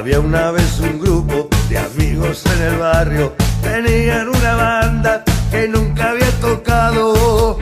[0.00, 6.12] Había una vez un grupo de amigos en el barrio, tenían una banda que nunca
[6.12, 7.58] había tocado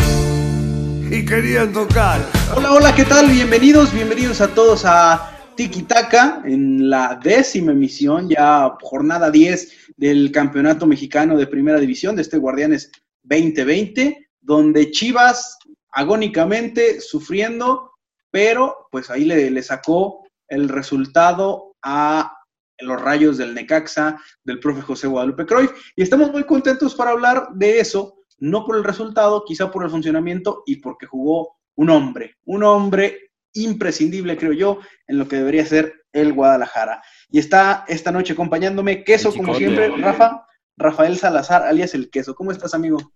[1.11, 2.21] y querían tocar.
[2.55, 3.29] Hola, hola, ¿qué tal?
[3.29, 10.31] Bienvenidos, bienvenidos a todos a Tiki Taka en la décima emisión, ya jornada 10 del
[10.31, 12.93] Campeonato Mexicano de Primera División de este Guardianes
[13.25, 15.59] 2020, donde Chivas
[15.91, 17.95] agónicamente sufriendo,
[18.31, 22.35] pero pues ahí le, le sacó el resultado a
[22.81, 25.73] los rayos del Necaxa, del profe José Guadalupe Cruyff.
[25.97, 29.91] Y estamos muy contentos para hablar de eso, no por el resultado, quizá por el
[29.91, 35.65] funcionamiento y porque jugó un hombre, un hombre imprescindible, creo yo, en lo que debería
[35.65, 37.03] ser el Guadalajara.
[37.31, 42.35] Y está esta noche acompañándome Queso, como siempre, Rafa, Rafael Salazar, alias El Queso.
[42.35, 43.13] ¿Cómo estás, amigo?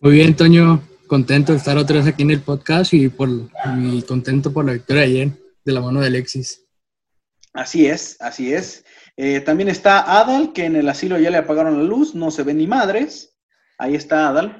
[0.00, 0.82] Muy bien, Toño.
[1.06, 3.28] Contento de estar otra vez aquí en el podcast y, por,
[3.78, 5.30] y contento por la victoria de ayer
[5.64, 6.65] de la mano de Alexis.
[7.56, 8.84] Así es, así es.
[9.16, 12.42] Eh, también está Adal, que en el asilo ya le apagaron la luz, no se
[12.42, 13.34] ven ni madres.
[13.78, 14.58] Ahí está Adal.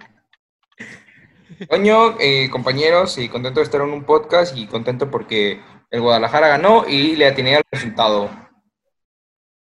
[1.69, 6.49] Toño, eh, compañeros, y contento de estar en un podcast y contento porque el Guadalajara
[6.49, 8.31] ganó y le atiné al resultado.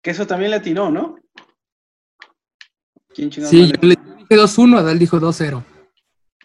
[0.01, 1.17] Que eso también le atinó, ¿no?
[3.13, 5.65] ¿Quién sí, yo le dije 2-1, Adal dijo 2-0.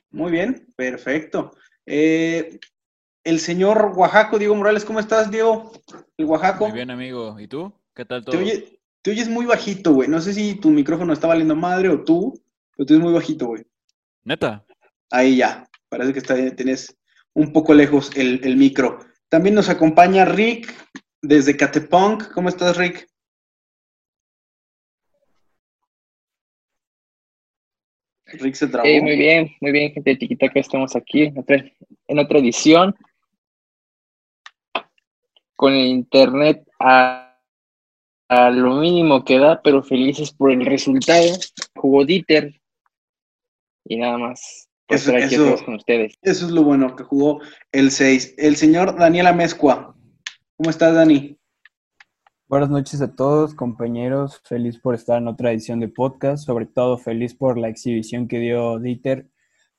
[0.09, 1.55] Muy bien, perfecto.
[1.85, 2.59] Eh,
[3.23, 5.71] el señor Oaxaco, Diego Morales, ¿cómo estás, Diego?
[6.21, 6.65] El Oaxaco.
[6.67, 7.39] Muy bien, amigo.
[7.39, 7.73] ¿Y tú?
[7.95, 8.37] ¿Qué tal todo?
[8.37, 10.07] Te, oye, te oyes muy bajito, güey.
[10.07, 12.39] No sé si tu micrófono está valiendo madre o tú,
[12.75, 13.63] pero te oyes muy bajito, güey.
[14.23, 14.63] ¿Neta?
[15.09, 15.67] Ahí ya.
[15.89, 16.95] Parece que está, tenés
[17.33, 18.99] un poco lejos el, el micro.
[19.29, 20.71] También nos acompaña Rick
[21.23, 22.31] desde Catepunk.
[22.33, 23.07] ¿Cómo estás, Rick?
[28.25, 28.87] Rick se trabó.
[28.87, 30.59] muy bien, muy bien, gente de Tiquitaca.
[30.59, 31.65] Estamos aquí en otra,
[32.07, 32.95] en otra edición
[35.61, 37.37] con el internet a,
[38.27, 41.37] a, lo mínimo que da, pero felices por el resultado.
[41.75, 42.59] Jugó Dieter
[43.85, 44.67] y nada más.
[44.87, 46.15] Eso, eso, con ustedes.
[46.23, 48.33] eso es lo bueno, que jugó el 6.
[48.39, 49.95] El señor Daniel Amezcua.
[50.57, 51.37] ¿Cómo estás, Dani?
[52.47, 54.41] Buenas noches a todos, compañeros.
[54.43, 56.43] Feliz por estar en otra edición de podcast.
[56.43, 59.27] Sobre todo feliz por la exhibición que dio Dieter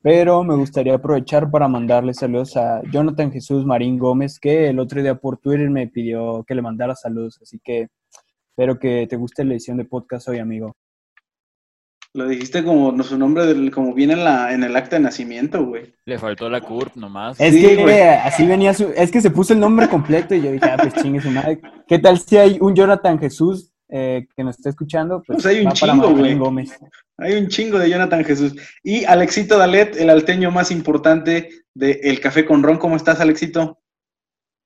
[0.02, 5.00] pero me gustaría aprovechar para mandarle saludos a Jonathan Jesús Marín Gómez, que el otro
[5.00, 7.88] día por Twitter me pidió que le mandara saludos, así que
[8.50, 10.74] espero que te guste la edición de podcast hoy, amigo.
[12.14, 15.64] Lo dijiste como su nombre, del, como viene en, la, en el acta de nacimiento,
[15.64, 15.94] güey.
[16.04, 17.40] Le faltó la CURP nomás.
[17.40, 20.66] Es que así venía su, es que se puso el nombre completo y yo dije,
[20.66, 21.62] ah, pues chingue su madre.
[21.88, 25.22] ¿Qué tal si hay un Jonathan Jesús eh, que nos está escuchando?
[25.26, 26.40] Pues, pues hay un chingo, güey.
[27.18, 28.54] Hay un chingo de Jonathan Jesús.
[28.82, 32.78] Y Alexito Dalet, el alteño más importante de El Café con Ron.
[32.78, 33.78] ¿Cómo estás, Alexito?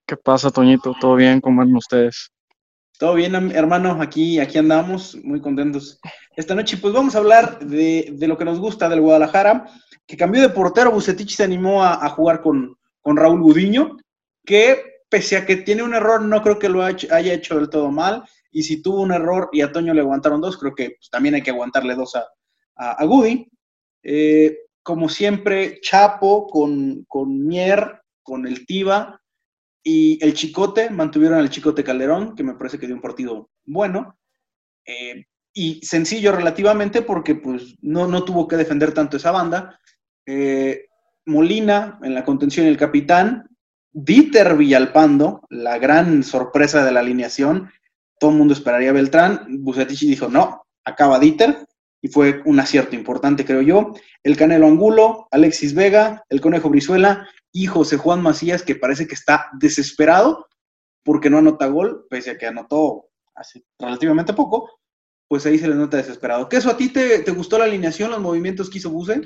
[0.06, 0.94] ¿Qué pasa, Toñito?
[1.00, 1.40] ¿Todo bien?
[1.40, 2.30] ¿Cómo andan ustedes?
[3.00, 4.00] Todo bien, hermano.
[4.00, 5.98] Aquí, aquí andamos, muy contentos.
[6.36, 9.66] Esta noche, pues vamos a hablar de, de lo que nos gusta del Guadalajara,
[10.06, 10.92] que cambió de portero.
[10.92, 13.96] Bucetich se animó a, a jugar con, con, Raúl Gudiño,
[14.44, 17.90] que pese a que tiene un error, no creo que lo haya hecho del todo
[17.90, 18.22] mal.
[18.56, 21.34] Y si tuvo un error y a Toño le aguantaron dos, creo que pues, también
[21.34, 22.26] hay que aguantarle dos a,
[22.74, 23.06] a.
[24.02, 29.20] Eh, como siempre, Chapo con, con Mier, con el Tiva
[29.82, 34.18] y el Chicote, mantuvieron al Chicote Calderón, que me parece que dio un partido bueno.
[34.86, 39.78] Eh, y sencillo relativamente porque pues no, no tuvo que defender tanto esa banda.
[40.24, 40.86] Eh,
[41.26, 43.50] Molina en la contención el capitán.
[43.92, 47.70] Dieter Villalpando, la gran sorpresa de la alineación.
[48.18, 49.46] Todo el mundo esperaría a Beltrán.
[49.60, 51.66] Bucetich dijo, no, acaba Dieter
[52.00, 53.94] y fue un acierto importante, creo yo.
[54.22, 59.14] El Canelo Angulo, Alexis Vega, el Conejo Brizuela y José Juan Macías, que parece que
[59.14, 60.46] está desesperado
[61.04, 64.70] porque no anota gol, pese a que anotó hace relativamente poco,
[65.28, 66.48] pues ahí se le nota desesperado.
[66.48, 69.22] ¿Qué eso a ti te, te gustó la alineación, los movimientos que hizo Buse?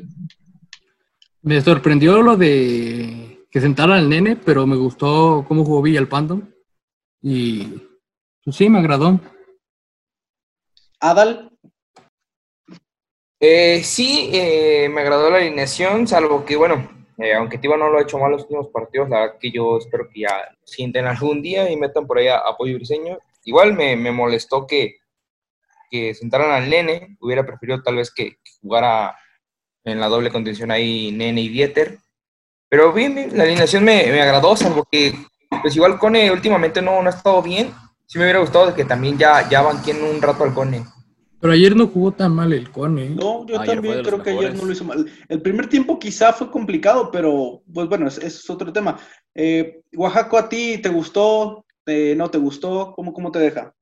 [1.42, 6.42] Me sorprendió lo de que sentara al nene, pero me gustó cómo jugó Villalpando.
[7.22, 7.89] Y pues
[8.52, 9.20] sí, me agradó.
[11.00, 11.50] Adal.
[13.42, 17.98] Eh, sí, eh, me agradó la alineación, salvo que, bueno, eh, aunque Tiva no lo
[17.98, 21.40] ha hecho mal los últimos partidos, la verdad que yo espero que ya sienten algún
[21.40, 23.18] día y metan por ahí a apoyo briseño.
[23.44, 24.98] Igual me, me, molestó que,
[25.90, 29.16] que sentaran al nene, hubiera preferido tal vez que, que, jugara
[29.84, 31.98] en la doble contención ahí nene y Dieter.
[32.68, 35.14] Pero bien, bien la alineación me, me, agradó, salvo que,
[35.62, 37.72] pues igual Cone últimamente no, no ha estado bien.
[38.10, 40.84] Sí me hubiera gustado que también ya, ya banquen un rato al Cone.
[41.40, 43.04] Pero ayer no jugó tan mal el Cone.
[43.06, 43.10] ¿eh?
[43.10, 45.06] No, yo ayer también creo que ayer no lo hizo mal.
[45.28, 48.98] El primer tiempo quizá fue complicado, pero pues bueno, ese es otro tema.
[49.32, 51.64] Eh, Oaxaco, ¿a ti te gustó?
[51.86, 52.94] Eh, ¿No te gustó?
[52.96, 53.72] ¿Cómo, ¿Cómo te deja?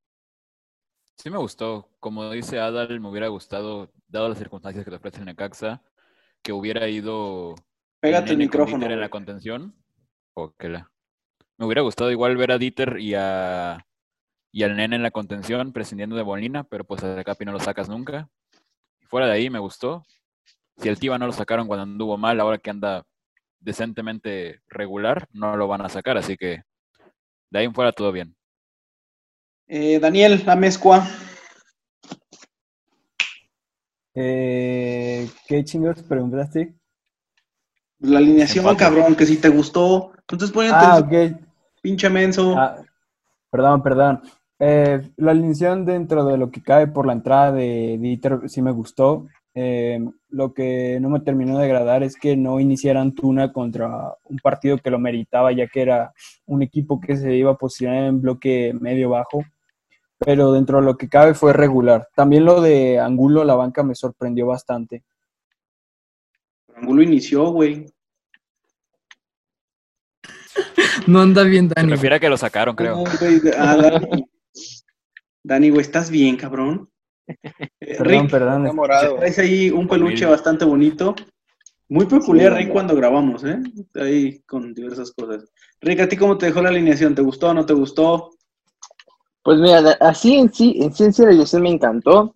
[1.16, 1.88] Sí me gustó.
[1.98, 5.82] Como dice Adal, me hubiera gustado, dado las circunstancias que le ofrece el Necaxa,
[6.42, 7.54] que hubiera ido
[8.00, 8.92] Pégate el Nene con micrófono.
[8.92, 9.74] En la contención.
[10.34, 10.92] O que la-
[11.56, 13.86] Me hubiera gustado igual ver a Dieter y a
[14.52, 17.60] y al Nene en la contención, prescindiendo de Molina, pero pues a Capi no lo
[17.60, 18.28] sacas nunca.
[19.08, 20.04] Fuera de ahí me gustó.
[20.78, 23.04] Si el Tiva no lo sacaron cuando anduvo mal, ahora que anda
[23.60, 26.62] decentemente regular, no lo van a sacar, así que
[27.50, 28.36] de ahí en fuera todo bien.
[29.66, 31.06] Eh, Daniel Amezcua.
[34.14, 36.74] Eh, ¿Qué chingados preguntaste?
[38.00, 38.78] La alineación, Empate.
[38.78, 40.12] cabrón, que si te gustó.
[40.18, 41.04] Entonces ponete Ah, el
[41.34, 41.40] ok.
[41.82, 42.54] pinche menso.
[42.56, 42.76] Ah,
[43.50, 44.22] perdón, perdón.
[44.60, 48.72] Eh, la alineación dentro de lo que cae por la entrada de Dieter sí me
[48.72, 49.26] gustó.
[49.54, 50.00] Eh,
[50.30, 54.78] lo que no me terminó de agradar es que no iniciaran Tuna contra un partido
[54.78, 56.12] que lo meritaba, ya que era
[56.46, 59.44] un equipo que se iba a posicionar en bloque medio-bajo.
[60.18, 62.08] Pero dentro de lo que cabe fue regular.
[62.16, 65.04] También lo de Angulo, la banca, me sorprendió bastante.
[66.74, 67.86] Angulo inició, güey.
[71.06, 71.90] No anda bien Dani.
[71.90, 72.96] refiere a que lo sacaron, creo.
[72.96, 73.04] No,
[73.56, 74.24] ah, Dani.
[75.48, 76.90] Dani, güey, ¿estás bien, cabrón?
[77.80, 78.60] Eh, Perdón, Rick, perdón.
[78.62, 79.16] Enamorado.
[79.16, 81.14] traes ahí un peluche bastante bonito.
[81.88, 83.58] Muy peculiar, Sí, Rick, cuando grabamos, ¿eh?
[83.94, 85.50] Ahí con diversas cosas.
[85.80, 87.14] Rick, ¿a ti cómo te dejó la alineación?
[87.14, 88.30] ¿Te gustó o no te gustó?
[89.42, 92.34] Pues mira, así en sí, en sí, en sí la ilusión me encantó.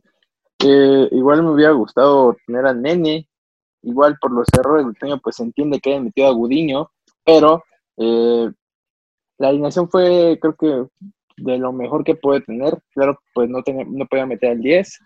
[0.65, 3.29] Eh, igual me hubiera gustado tener al nene.
[3.83, 6.91] Igual por los errores del Toño, pues se entiende que hayan metido a Gudiño.
[7.25, 7.63] Pero
[7.99, 8.51] eh,
[9.39, 10.87] la alineación fue, creo que,
[11.37, 12.79] de lo mejor que puede tener.
[12.95, 14.99] Claro, pues no, tenía, no podía meter al 10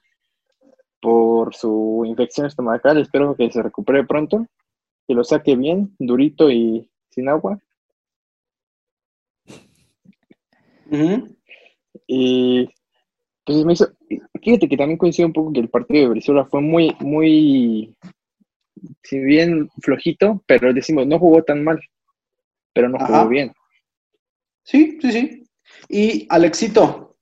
[1.00, 2.98] por su infección estomacal.
[2.98, 4.46] Espero que se recupere pronto.
[5.06, 7.58] Que lo saque bien, durito y sin agua.
[10.90, 11.36] Ujú.
[12.06, 12.68] Y
[13.44, 13.88] pues me hizo,
[14.42, 17.94] fíjate que también coincido un poco que el partido de Brizuela fue muy, muy,
[19.04, 21.80] si bien flojito, pero decimos, no jugó tan mal,
[22.72, 23.06] pero no Ajá.
[23.06, 23.52] jugó bien.
[24.64, 25.45] Sí, sí, sí.
[25.88, 27.16] Y Alexito,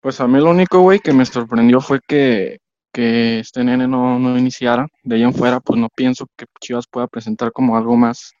[0.00, 2.58] Pues a mí lo único, güey, que me sorprendió fue que,
[2.92, 4.86] que este nene no, no iniciara.
[5.02, 8.32] De ahí en fuera, pues no pienso que Chivas pueda presentar como algo más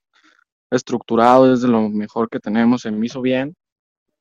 [0.70, 3.54] estructurado, desde lo mejor que tenemos, se me hizo bien.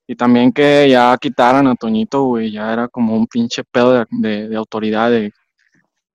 [0.08, 4.50] Y también que ya quitaran a Toñito, güey, ya era como un pinche pedo de,
[4.50, 5.32] de- autoridad, de,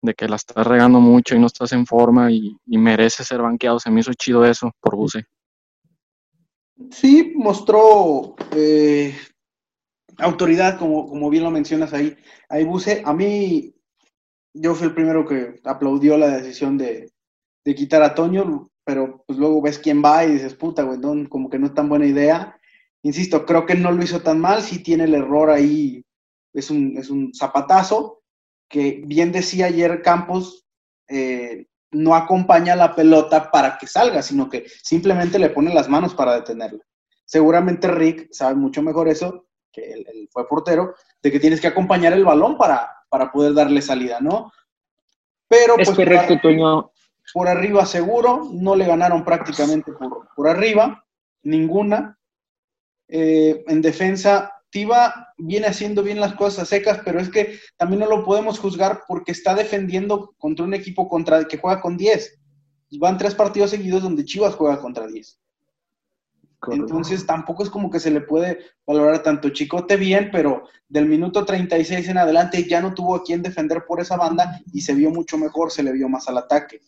[0.02, 3.42] de que la estás regando mucho y no estás en forma y, y merece ser
[3.42, 3.80] banqueado.
[3.80, 5.24] Se me hizo chido eso por Buse.
[6.90, 9.14] Sí mostró eh,
[10.18, 12.16] autoridad, como, como bien lo mencionas ahí.
[12.48, 13.74] Ahí Buse, a mí,
[14.54, 17.10] yo fui el primero que aplaudió la decisión de,
[17.64, 21.48] de quitar a Toño, pero pues luego ves quién va y dices, puta, güey, como
[21.48, 22.56] que no es tan buena idea.
[23.02, 26.04] Insisto, creo que no lo hizo tan mal, sí tiene el error ahí,
[26.52, 28.22] es un, es un zapatazo,
[28.68, 30.66] que bien decía ayer Campos,
[31.08, 36.14] eh, no acompaña la pelota para que salga, sino que simplemente le pone las manos
[36.14, 36.84] para detenerla.
[37.24, 41.68] Seguramente Rick sabe mucho mejor eso, que él, él fue portero, de que tienes que
[41.68, 44.52] acompañar el balón para, para poder darle salida, ¿no?
[45.48, 46.92] Pero Es pues correcto, por, Toño.
[47.34, 51.04] por arriba seguro, no le ganaron prácticamente por, por arriba,
[51.42, 52.16] ninguna.
[53.08, 58.06] Eh, en defensa, Tiva viene haciendo bien las cosas secas, pero es que también no
[58.06, 62.38] lo podemos juzgar porque está defendiendo contra un equipo contra, que juega con 10.
[62.88, 65.38] Y van tres partidos seguidos donde Chivas juega contra 10.
[66.58, 66.84] Correcto.
[66.84, 71.44] Entonces tampoco es como que se le puede valorar tanto Chicote bien, pero del minuto
[71.44, 75.10] 36 en adelante ya no tuvo a quien defender por esa banda y se vio
[75.10, 76.80] mucho mejor, se le vio más al ataque.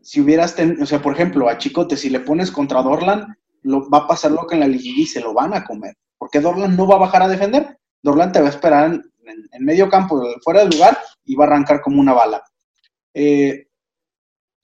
[0.00, 3.90] Si hubieras, ten- o sea, por ejemplo, a Chicote, si le pones contra Dorlan, lo,
[3.90, 6.40] va a pasar lo que en la liguilla y se lo van a comer, porque
[6.40, 10.22] Dorlan no va a bajar a defender, Dorlan te va a esperar en, medio campo,
[10.42, 12.42] fuera del lugar, y va a arrancar como una bala.
[13.14, 13.68] Eh,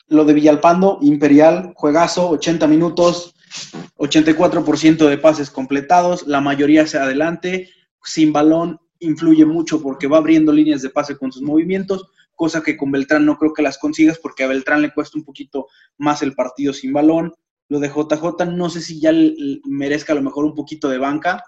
[0.09, 3.35] lo de Villalpando, Imperial, juegazo, 80 minutos,
[3.97, 7.71] 84% de pases completados, la mayoría hacia adelante,
[8.03, 12.77] sin balón, influye mucho porque va abriendo líneas de pase con sus movimientos, cosa que
[12.77, 15.69] con Beltrán no creo que las consigas porque a Beltrán le cuesta un poquito
[15.99, 17.35] más el partido sin balón.
[17.69, 19.13] Lo de JJ no sé si ya
[19.65, 21.43] merezca a lo mejor un poquito de banca.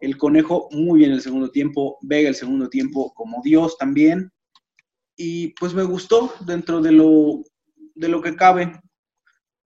[0.00, 4.30] El conejo muy bien el segundo tiempo, Vega el segundo tiempo como Dios también.
[5.16, 7.42] Y pues me gustó dentro de lo,
[7.94, 8.80] de lo que cabe.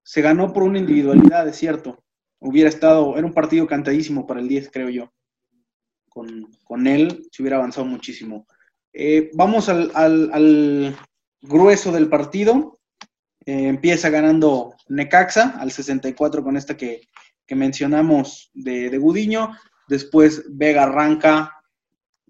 [0.03, 2.05] Se ganó por una individualidad, es cierto.
[2.41, 5.13] Hubiera estado, era un partido cantadísimo para el 10, creo yo.
[6.09, 8.47] Con, con él se hubiera avanzado muchísimo.
[8.93, 10.97] Eh, vamos al- al
[11.43, 12.78] grueso del partido.
[13.49, 17.01] Eh, empieza ganando Necaxa al 64 con esta que,
[17.47, 19.57] que mencionamos de, de Gudiño.
[19.89, 21.55] Después Vega arranca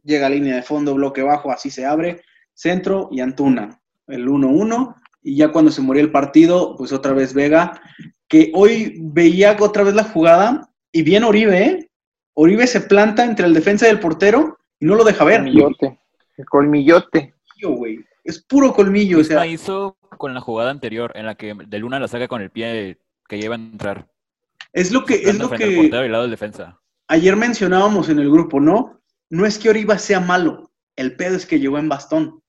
[0.05, 2.23] llega a línea de fondo, bloque bajo, así se abre,
[2.55, 4.95] centro y Antuna, el 1-1.
[5.25, 7.83] Y ya cuando se murió el partido, pues otra vez Vega,
[8.29, 11.91] que hoy veía otra vez la jugada y bien Oribe, ¿eh?
[12.35, 15.41] Oribe se planta entre el defensa y el portero y no lo deja ver.
[15.41, 15.99] Colmillote.
[16.37, 17.35] El colmillote.
[17.59, 18.05] Colmillo, güey.
[18.29, 21.79] Es puro colmillo, o sea, La hizo con la jugada anterior, en la que de
[21.79, 24.07] Luna la saca con el pie que lleva a entrar.
[24.75, 26.79] es lo que, es lo que lado defensa.
[27.07, 29.01] ayer mencionábamos en el grupo, ¿no?
[29.31, 32.43] No es que Oribe sea malo, el pedo es que llegó en bastón.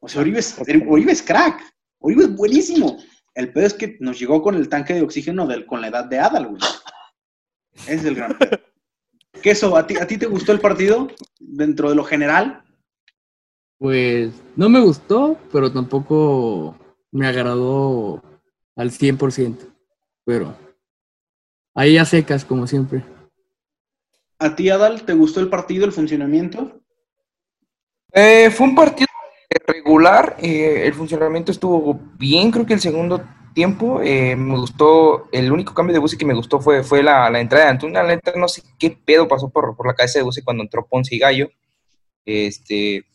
[0.00, 1.62] O sea, Oribe es, Oribe es crack,
[1.98, 2.96] Oribe es buenísimo.
[3.34, 6.06] El pedo es que nos llegó con el tanque de oxígeno del, con la edad
[6.06, 6.62] de Adal, güey.
[7.86, 8.58] Es el gran pedo.
[9.42, 9.76] ¿Qué eso?
[9.76, 12.64] ¿A ti, ¿A ti te gustó el partido dentro de lo general?
[13.82, 16.76] Pues no me gustó, pero tampoco
[17.10, 18.22] me agradó
[18.76, 19.58] al 100%.
[20.24, 20.54] Pero
[21.74, 23.02] ahí a secas, como siempre.
[24.38, 26.80] ¿A ti, Adal, te gustó el partido, el funcionamiento?
[28.12, 29.08] Eh, fue un partido
[29.66, 33.20] regular, eh, el funcionamiento estuvo bien, creo que el segundo
[33.52, 37.28] tiempo eh, me gustó, el único cambio de Busi que me gustó fue, fue la,
[37.30, 40.20] la entrada de Antuna, la neta no sé qué pedo pasó por, por la cabeza
[40.20, 41.50] de Busi cuando entró Ponce y Gallo,
[42.24, 43.06] este,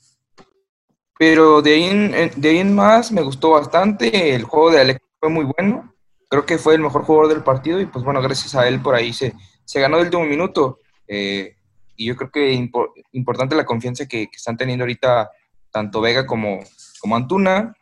[1.18, 4.82] pero de ahí, en, en- de ahí en más me gustó bastante, el juego de
[4.82, 5.94] Alex fue muy bueno,
[6.30, 8.96] creo que fue el mejor jugador del partido y pues bueno, gracias a él por
[8.96, 9.34] ahí se,
[9.66, 11.56] se ganó el último minuto, eh,
[11.96, 15.30] y yo creo que impo- importante la confianza que, que están teniendo ahorita
[15.72, 16.60] tanto Vega como,
[17.00, 17.74] como Antuna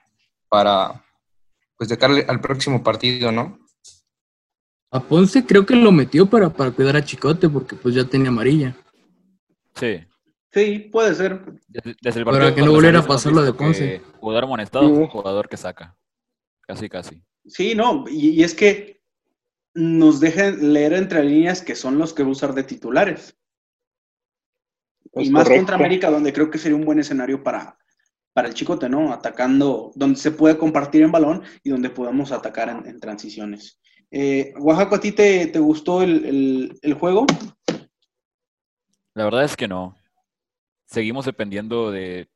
[0.50, 1.04] para
[1.77, 3.60] pues de cara al- al próximo partido, ¿no?
[4.92, 8.30] A Ponce creo que lo metió para, para cuidar a Chicote porque pues ya tenía
[8.30, 8.74] amarilla.
[9.75, 10.00] Sí.
[10.55, 11.41] Sí, puede ser.
[11.67, 14.01] Desde, desde el Para que no volviera a pasar lo de Ponce.
[14.21, 15.07] Jugador amonestado, Sí.
[15.12, 15.97] jugador que saca.
[16.62, 17.21] Casi, casi.
[17.45, 19.01] Sí, no, y, y es que
[19.74, 23.38] nos dejan leer entre líneas que son los que va a usar de titulares.
[25.12, 25.59] Es y más correcto.
[25.63, 27.77] contra América, donde creo que sería un buen escenario para,
[28.31, 29.12] para el Chicote, ¿no?
[29.12, 33.77] Atacando, donde se puede compartir en balón y donde podamos atacar en, en transiciones.
[34.09, 37.25] Eh, Oaxaca, ¿a ti te, te gustó el, el- el juego?
[39.13, 39.97] La verdad es que no.
[40.86, 42.30] Seguimos dependiendo de,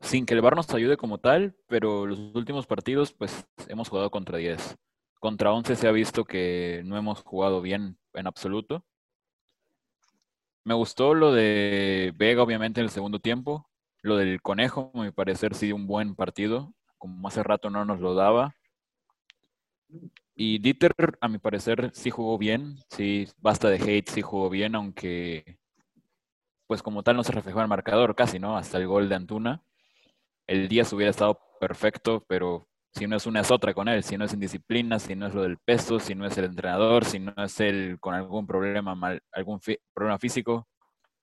[0.00, 4.10] sin que el VAR nos ayude como tal, pero los últimos partidos, pues hemos jugado
[4.10, 4.76] contra 10.
[5.18, 8.84] Contra 11 se ha visto que no hemos jugado bien en absoluto.
[10.64, 13.68] Me gustó lo de Vega, obviamente, en el segundo tiempo.
[14.02, 16.74] Lo del Conejo, a mi parecer, sí, un buen partido.
[16.98, 18.54] Como hace rato no nos lo daba.
[20.34, 22.76] Y Dieter, a mi parecer, sí jugó bien.
[22.90, 25.58] Sí, basta de hate, sí jugó bien, aunque
[26.66, 28.56] pues como tal no se reflejó en el marcador casi, ¿no?
[28.56, 29.62] Hasta el gol de Antuna.
[30.46, 34.16] El Díaz hubiera estado perfecto, pero si no es una es otra con él, si
[34.16, 37.18] no es indisciplina, si no es lo del peso, si no es el entrenador, si
[37.18, 39.58] no es él con algún problema mal, algún
[39.92, 40.68] problema físico,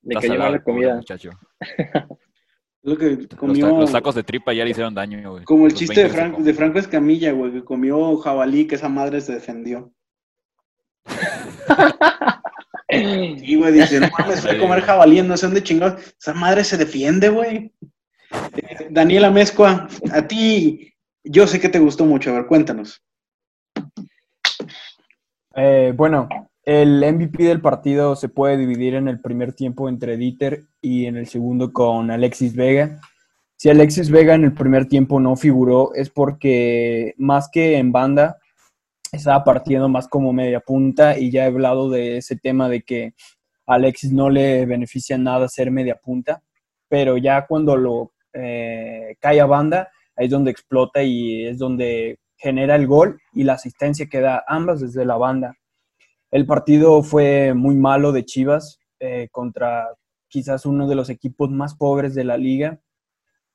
[0.02, 0.96] Le cayó la pobre comida.
[0.96, 1.30] muchacho.
[2.84, 5.44] Lo que Los, comió, los tacos de tripa ya le hicieron daño, güey.
[5.44, 6.46] como el Los chiste 20 de, comió.
[6.46, 9.94] de Franco Escamilla, güey, que comió jabalí, que esa madre se defendió.
[13.02, 16.02] Y, güey, dice, no mames, fue a comer jabalí, no sé dónde chingados.
[16.20, 17.72] Esa madre se defiende, güey.
[18.56, 20.94] Eh, Daniela Mezcua, a ti,
[21.24, 23.02] yo sé que te gustó mucho, a ver, cuéntanos.
[25.56, 26.30] Eh, bueno,
[26.64, 31.18] el MVP del partido se puede dividir en el primer tiempo entre Dieter y en
[31.18, 33.00] el segundo con Alexis Vega.
[33.56, 38.38] Si Alexis Vega en el primer tiempo no figuró es porque más que en banda
[39.12, 43.14] estaba partiendo más como media punta y ya he hablado de ese tema de que
[43.68, 46.42] a Alexis no le beneficia nada ser media punta,
[46.88, 52.20] pero ya cuando lo eh, cae a banda ahí es donde explota y es donde
[52.38, 55.56] genera el gol y la asistencia que da ambas desde la banda.
[56.32, 59.90] El partido fue muy malo de Chivas eh, contra
[60.28, 62.80] quizás uno de los equipos más pobres de la liga.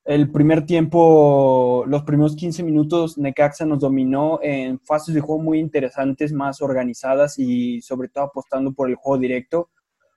[0.06, 5.58] El primer tiempo, los primeros 15 minutos, Necaxa nos dominó en fases de juego muy
[5.58, 9.68] interesantes, más organizadas y sobre todo apostando por el juego directo.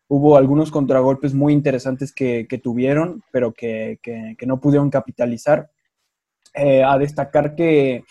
[0.07, 5.71] Hubo algunos contragolpes muy interesantes que, tuvieron, pero que, que- que no pudieron capitalizar.
[6.53, 8.03] Eh, a destacar que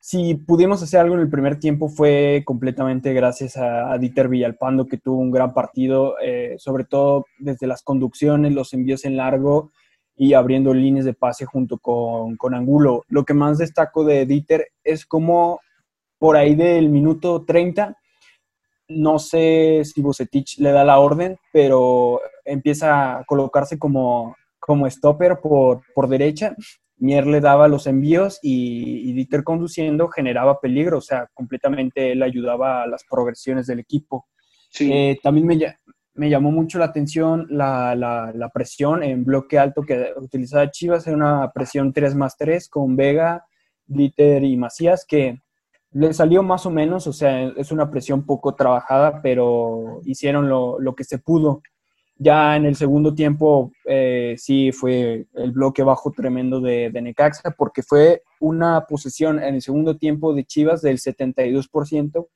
[0.00, 4.86] si pudimos hacer algo en el primer tiempo fue completamente gracias a, a Dieter Villalpando,
[4.86, 9.72] que tuvo un gran partido, eh, sobre todo desde las conducciones, los envíos en largo
[10.22, 13.04] y abriendo líneas de pase junto con, con Angulo.
[13.08, 15.60] Lo que más destaco de Dieter es como
[16.18, 17.96] por ahí del minuto 30,
[18.88, 25.40] no sé si Bucetich le da la orden, pero empieza a colocarse como, como stopper
[25.40, 26.54] por, por derecha
[26.98, 32.22] Mier le daba los envíos y, y Dieter conduciendo generaba peligro, o sea, completamente él
[32.22, 34.26] ayudaba a las progresiones del equipo.
[34.68, 34.92] Sí.
[34.92, 35.58] Eh, también me,
[36.20, 41.16] me llamó mucho la atención la, la, presión en bloque alto que utilizaba Chivas, era
[41.16, 43.46] una presión 3 más 3 con Vega,
[43.86, 45.38] Glitter y Macías, que
[45.92, 50.78] le salió más o menos, o sea, es una presión poco trabajada, pero hicieron lo,
[50.78, 51.62] lo que se pudo.
[52.18, 57.52] Ya en el segundo tiempo eh, sí fue el bloque bajo tremendo de, de, Necaxa,
[57.52, 62.26] porque fue una posesión en el segundo tiempo de Chivas del 72%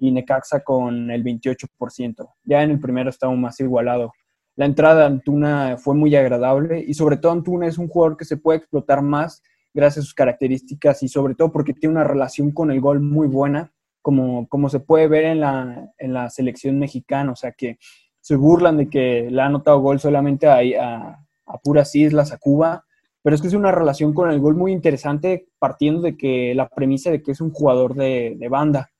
[0.00, 2.28] y Necaxa con el 28%.
[2.44, 4.12] Ya en el primero estaba más igualado.
[4.56, 8.24] La entrada de Antuna fue muy agradable y sobre todo Antuna es un jugador que
[8.24, 9.42] se puede explotar más
[9.72, 13.28] gracias a sus características y sobre todo porque tiene una relación con el gol muy
[13.28, 17.78] buena, como, como se puede ver en la, en la selección mexicana, o sea que
[18.20, 22.38] se burlan de que le ha anotado gol solamente a, a, a, puras islas, a
[22.38, 22.84] Cuba,
[23.22, 26.68] pero es que es una relación con el gol muy interesante partiendo de que la
[26.68, 28.90] premisa de que es un jugador de, de banda.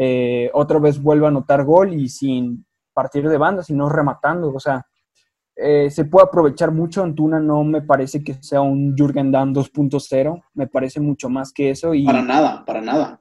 [0.00, 2.64] Eh, otra vez vuelve a anotar gol y sin
[2.94, 4.86] partir de banda, sino rematando, o sea,
[5.56, 7.02] eh, se puede aprovechar mucho.
[7.02, 11.70] Antuna no me parece que sea un Jürgen Damm 2.0, me parece mucho más que
[11.70, 11.94] eso.
[11.94, 13.20] Y para nada, para nada.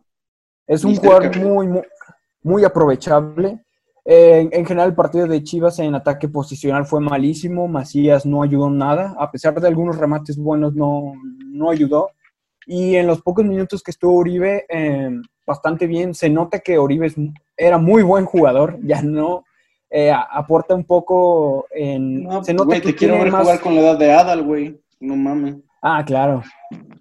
[0.67, 1.81] Es un jugador muy, muy,
[2.43, 3.63] muy, aprovechable.
[4.05, 7.67] Eh, en general, el partido de Chivas en ataque posicional fue malísimo.
[7.67, 9.15] Macías no ayudó nada.
[9.17, 11.13] A pesar de algunos remates buenos, no,
[11.47, 12.11] no ayudó.
[12.67, 15.09] Y en los pocos minutos que estuvo Uribe, eh,
[15.47, 16.13] bastante bien.
[16.13, 17.15] Se nota que Uribe es,
[17.55, 18.77] era muy buen jugador.
[18.83, 19.45] Ya no,
[19.89, 22.23] eh, aporta un poco en...
[22.23, 23.41] No, se nota que te quiero ver más...
[23.41, 24.79] jugar con la edad de Adal, güey.
[24.99, 25.55] No mames.
[25.81, 26.43] Ah, claro.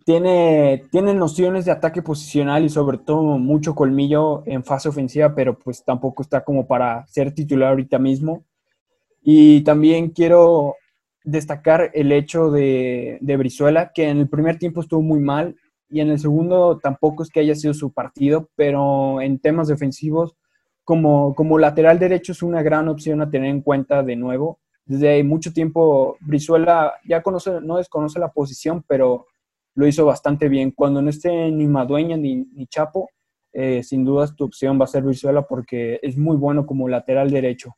[0.04, 5.58] Tiene, tiene nociones de ataque posicional y sobre todo mucho colmillo en fase ofensiva, pero
[5.58, 8.44] pues tampoco está como para ser titular ahorita mismo.
[9.22, 10.76] Y también quiero
[11.24, 15.56] destacar el hecho de, de Brizuela, que en el primer tiempo estuvo muy mal
[15.88, 20.36] y en el segundo tampoco es que haya sido su partido, pero en temas defensivos
[20.84, 24.60] como, como lateral derecho es una gran opción a tener en cuenta de nuevo.
[24.84, 29.26] Desde mucho tiempo Brizuela ya conoce, no desconoce la posición, pero
[29.74, 30.70] lo hizo bastante bien.
[30.70, 33.10] Cuando no esté ni Madueña ni, ni Chapo,
[33.52, 37.30] eh, sin dudas tu opción va a ser Brizuela porque es muy bueno como lateral
[37.30, 37.74] derecho.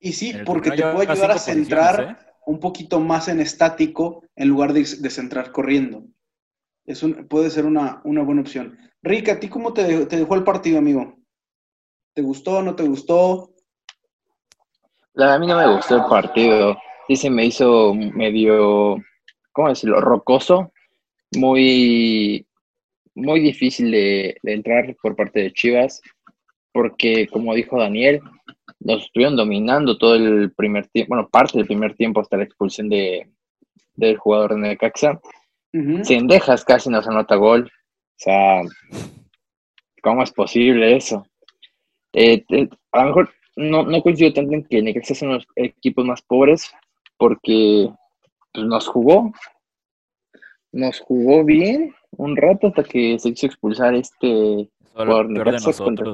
[0.00, 2.26] Y sí, el porque te puede ayudar a centrar ¿eh?
[2.46, 6.04] un poquito más en estático en lugar de, de centrar corriendo.
[6.86, 8.78] Es un, puede ser una, una buena opción.
[9.02, 11.16] Rick, ¿a ti cómo te, dejó el partido, amigo?
[12.14, 13.50] ¿Te gustó, no te gustó?
[15.14, 16.76] La, a mí no me gustó el partido.
[17.08, 18.96] Sí se me hizo medio,
[19.52, 20.00] ¿cómo decirlo?
[20.00, 20.72] Rocoso.
[21.36, 22.46] Muy,
[23.14, 26.00] muy difícil de, de entrar por parte de Chivas.
[26.72, 28.20] Porque, como dijo Daniel,
[28.80, 32.88] nos estuvieron dominando todo el primer tiempo, bueno, parte del primer tiempo hasta la expulsión
[32.88, 33.28] de,
[33.94, 35.20] del jugador de Necaxa.
[35.78, 36.04] Ujú.
[36.04, 37.64] Cendejas casi nos anota gol.
[37.64, 38.62] O sea,
[40.02, 41.26] ¿cómo es posible eso?
[42.12, 46.04] Eh, te- a lo mejor no, no coincido tanto en que Necaxa son los equipos
[46.06, 46.70] más pobres,
[47.18, 47.90] porque
[48.52, 49.32] pues, nos jugó,
[50.72, 55.34] nos jugó bien un rato hasta que se quiso expulsar este es peor de
[55.84, 56.10] contra-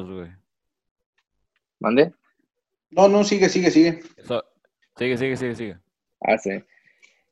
[1.81, 2.13] mande.
[2.91, 4.01] No, no, sigue, sigue, sigue.
[4.17, 4.45] Eso-
[4.97, 5.77] Sigue, sigue, sigue, sigue.
[6.21, 6.51] Ah, sí.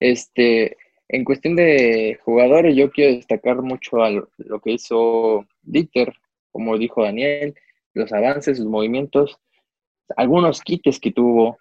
[0.01, 0.77] Este,
[1.12, 6.14] en cuestión de jugadores, yo quiero destacar mucho a lo, que hizo Dieter,
[6.53, 7.55] como dijo Daniel,
[7.94, 9.37] los avances, sus movimientos,
[10.16, 11.59] algunos quites que tuvo.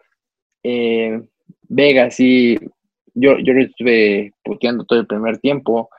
[0.64, 1.20] Eh,
[1.68, 2.60] Vega, sí,
[3.16, 5.90] yo, yo lo estuve puteando todo el primer tiempo.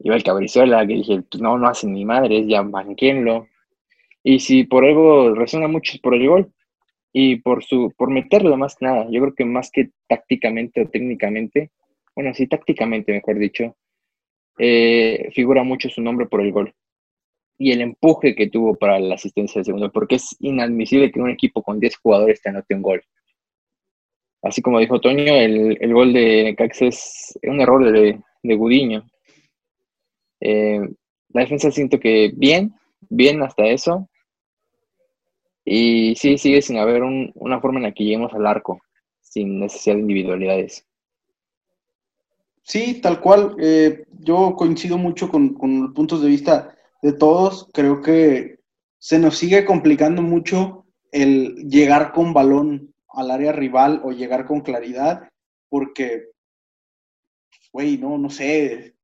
[0.00, 3.48] Iba el Cabrizuela, que dije, pues no, no hacen ni madres, ya banquenlo.
[4.22, 6.52] Y si por algo resuena mucho es por el gol
[7.14, 9.06] y por su por meterlo más que nada.
[9.10, 11.70] Yo creo que más que tácticamente o técnicamente,
[12.20, 13.76] bueno, sí, tácticamente, mejor dicho,
[14.58, 16.74] eh, figura mucho su nombre por el gol
[17.58, 21.30] y el empuje que tuvo para la asistencia del segundo, porque es inadmisible que un
[21.30, 23.02] equipo con 10 jugadores te anote un gol.
[24.42, 29.04] Así como dijo Toño, el, el gol de Necaxa es un error de, de Gudiño.
[30.40, 30.80] Eh,
[31.30, 32.74] la defensa siento que bien,
[33.08, 34.08] bien hasta eso.
[35.64, 38.80] Y sí, sigue sin haber un- una forma en la que lleguemos al arco,
[39.22, 40.86] sin necesidad de individualidades.
[42.62, 43.56] Sí, tal cual.
[43.58, 47.68] eh, yo coincido mucho con, los puntos de vista de todos.
[47.72, 48.60] Creo que
[48.98, 54.60] se nos sigue complicando mucho el llegar con balón al área rival o llegar con
[54.60, 55.28] claridad,
[55.68, 56.28] porque,
[57.72, 58.94] güey, no, no sé.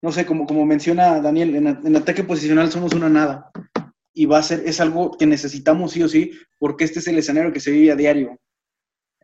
[0.00, 3.50] No sé, como, como menciona Daniel, en, en ataque posicional somos una nada.
[4.14, 7.18] Y va a ser, es algo que necesitamos sí o sí, porque este es el
[7.18, 8.38] escenario que se vive a diario.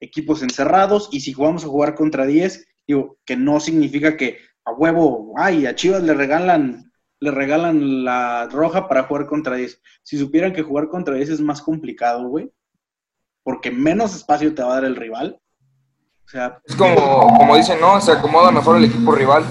[0.00, 4.72] Equipos encerrados, y si jugamos a jugar contra 10, digo, que no significa que a
[4.72, 9.80] huevo, ay, a Chivas le regalan, le regalan la roja para jugar contra 10.
[10.02, 12.50] Si supieran que jugar contra 10 es más complicado, güey.
[13.42, 15.38] porque menos espacio te va a dar el rival.
[16.24, 18.00] O sea, Es como, como dicen, ¿no?
[18.00, 19.44] Se acomoda mejor el equipo rival.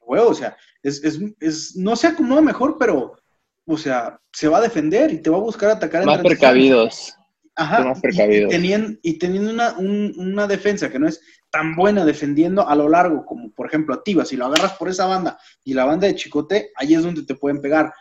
[0.00, 3.18] huevo, o sea, es, es, es- no se acomoda mejor, pero,
[3.66, 7.14] o sea, se va a defender y te va a buscar atacar en Más precavidos.
[7.56, 8.52] Ajá, más y- precavidos.
[8.52, 11.20] Y, teniendo, y teniendo una, un- una defensa que no es
[11.56, 14.90] tan buena defendiendo a lo largo, como por ejemplo a Tiva, si lo agarras por
[14.90, 17.94] esa banda y la banda de Chicote, ahí es donde te pueden pegar.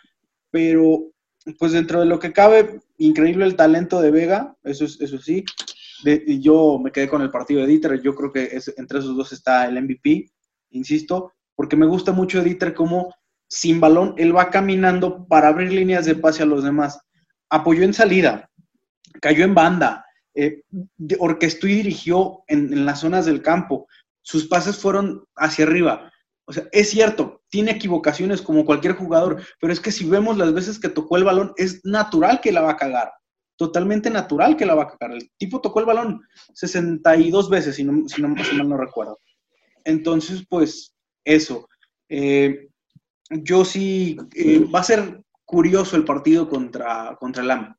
[0.52, 1.06] Pero,
[1.58, 5.46] pues dentro de lo que cabe, increíble el talento de Vega, eso, es, eso sí.
[6.04, 9.16] De- yo me quedé con el partido de Dieter, yo creo que es- entre esos
[9.16, 10.30] dos está el MVP,
[10.72, 13.16] insisto, porque me gusta mucho Dieter como
[13.48, 17.00] sin balón, él va caminando para abrir líneas de pase a los demás.
[17.50, 18.50] Apoyó en salida,
[19.22, 20.05] cayó en banda,
[20.36, 20.64] eh,
[21.20, 23.88] orquestó y dirigió en, las zonas del campo.
[24.22, 26.12] Sus pases fueron hacia arriba.
[26.46, 30.54] O sea, es cierto, tiene equivocaciones como cualquier jugador, pero es que si vemos las
[30.54, 33.12] veces que tocó el balón, es natural que la va a cagar.
[33.58, 35.16] Totalmente natural que la va a cagar.
[35.16, 36.22] El tipo tocó el balón
[36.54, 39.20] 62 veces, si, no, si, no- mal no recuerdo.
[39.86, 40.94] Entonces, pues,
[41.24, 41.68] eso.
[42.10, 42.68] Eh,
[43.30, 47.76] yo sí, eh, va a ser curioso el partido contra, contra el AM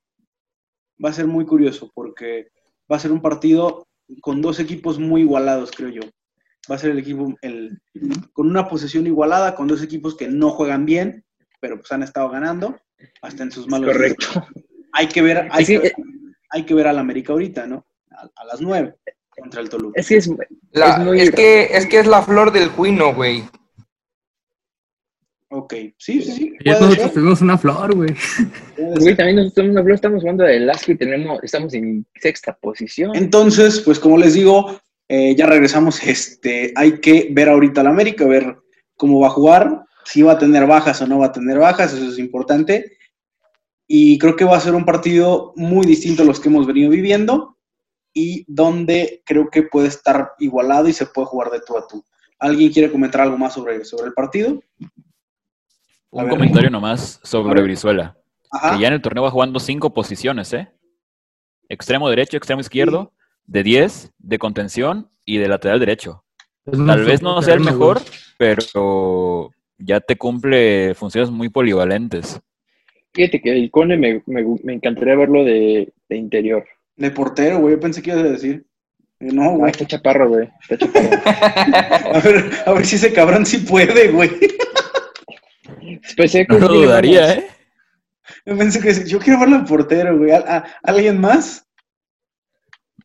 [1.05, 2.49] va a ser muy curioso porque
[2.91, 3.87] va a ser un partido
[4.21, 6.03] con dos equipos muy igualados, creo yo.
[6.71, 7.79] Va a ser el equipo el,
[8.33, 11.25] con una posesión igualada, con dos equipos que no juegan bien,
[11.61, 12.77] pero pues han estado ganando,
[13.23, 14.15] hasta en sus malos días.
[14.27, 14.47] Correcto.
[14.93, 15.93] Hay que ver, hay, Es que- que,
[16.51, 17.87] hay que ver al América ahorita, ¿no?
[18.11, 18.95] A, a las nueve
[19.29, 20.01] contra el Toluca.
[20.01, 20.31] Es que es,
[20.73, 21.21] La- es muy...
[21.21, 23.45] es, que, es que es la flor del cuino, güey.
[25.49, 26.53] Ok, sí, sí, sí.
[26.65, 28.11] Ya nosotros ser, tuvimos una flor, güey.
[28.77, 33.15] Güey, también nosotros no estamos jugando del Asco y tenemos, estamos en sexta posición.
[33.15, 36.03] Entonces, pues como les digo, eh, ya regresamos.
[36.03, 38.57] Este, hay que ver ahorita al América, ver
[38.97, 41.93] cómo va a jugar, si va a tener bajas o no va a tener bajas,
[41.93, 42.97] eso es importante.
[43.87, 46.91] Y creo que va a ser un partido muy distinto a los que hemos venido
[46.91, 47.57] viviendo
[48.13, 52.05] y donde creo que puede estar igualado y se puede jugar de tú a tú.
[52.39, 54.61] ¿Alguien quiere comentar algo más sobre, sobre el partido?
[56.11, 56.31] Un ver.
[56.31, 57.63] comentario nomás sobre.
[57.63, 58.17] Brizuela.
[58.51, 58.77] Ajá.
[58.77, 60.69] Que ya en el torneo va jugando cinco posiciones, ¿eh?
[61.69, 63.13] Extremo derecho, extremo izquierdo,
[63.45, 66.23] de 10, de contención y de lateral derecho.
[66.65, 68.01] Tal vez no sea el mejor,
[68.39, 72.41] pero ya te cumple funciones muy polivalentes.
[73.15, 76.65] Fíjate que el Cone me, me, me encantaría verlo de, de interior.
[76.97, 78.65] De portero, güey, yo pensé que ibas a decir.
[79.21, 79.71] Eh, No, Ah, güey.
[79.71, 80.49] está chaparro, güey.
[80.69, 81.09] Está chaparro.
[82.17, 84.31] A ver, a ver si ese cabrón sí puede, güey.
[86.17, 87.33] Pensé que No lo dudaría.
[87.35, 87.47] ¿eh?
[88.45, 90.33] Yo pensé que yo quiero verlo en portero, güey.
[90.33, 91.65] ¿A- a- ¿Alguien más?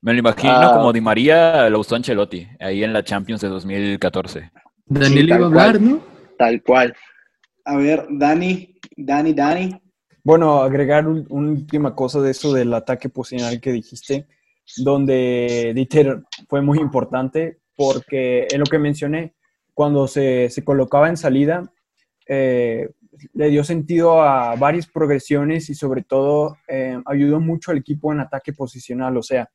[0.01, 0.73] Me lo imagino Ah.
[0.73, 4.51] como Di María lo usó Ancelotti, ahí en la Champions de 2014.
[4.85, 5.89] Daniel Sí, iba a hablar, cual.
[5.89, 6.03] ¿no?
[6.37, 6.95] Tal cual.
[7.65, 9.81] A ver, Dani, Dani, Dani.
[10.23, 14.27] Bueno, agregar un- una última cosa de eso del ataque posicional que dijiste,
[14.77, 19.33] donde Dieter fue muy importante, porque en lo que mencioné,
[19.73, 21.71] cuando se, se colocaba en salida,
[22.33, 22.89] eh,
[23.33, 28.21] le dio sentido a varias progresiones y sobre todo eh, ayudó mucho al equipo en
[28.21, 29.17] ataque posicional.
[29.17, 29.49] O sea,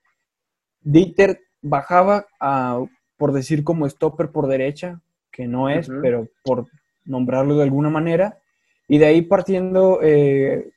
[0.82, 2.84] Dieter bajaba a,
[3.16, 5.00] por decir como stopper por derecha,
[5.32, 6.66] que no es, pero por
[7.06, 8.38] nombrarlo de alguna manera,
[8.88, 10.70] y de ahí partiendo, eh,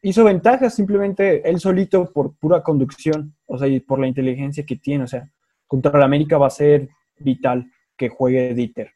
[0.00, 4.76] hizo ventajas simplemente él solito por pura conducción, o sea, y por la inteligencia que
[4.76, 5.30] tiene, o sea,
[5.66, 8.92] contra el América va a ser vital que juegue Dieter.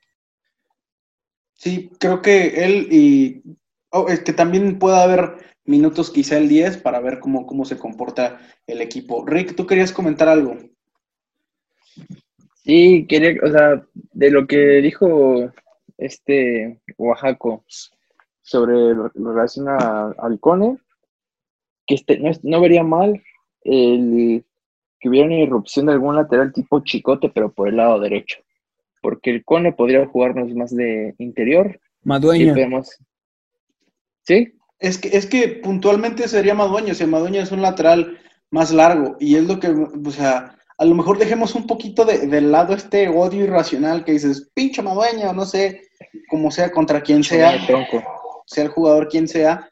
[1.58, 3.42] Sí, creo que él y
[3.90, 7.76] oh, es que también puede haber minutos quizá el 10 para ver cómo, cómo se
[7.76, 9.26] comporta el equipo.
[9.26, 10.56] Rick, tú querías comentar algo.
[12.64, 15.50] Sí, quería, o sea, de lo que dijo
[15.96, 17.64] este Oaxaco
[18.42, 20.78] sobre lo, relación a- al Cone,
[21.86, 23.20] que este, no, no vería mal
[23.62, 24.44] el
[25.00, 28.38] que hubiera una irrupción de algún lateral tipo chicote, pero por el lado derecho.
[29.02, 31.80] Porque el Cone podría jugarnos más de interior.
[32.02, 32.52] Madueña.
[32.52, 32.96] podemos...
[34.22, 34.54] ¿Sí?
[34.78, 38.18] Es que, es que puntualmente sería Madueño, o sea, Madueño es un lateral
[38.50, 42.26] más largo y es lo que, o sea, a lo mejor dejemos un poquito de,
[42.26, 45.82] del lado este odio irracional que dices, pinche Madueño, no sé,
[46.30, 48.02] como sea, contra quien sea, Tronco.
[48.46, 49.68] sea el jugador quien sea,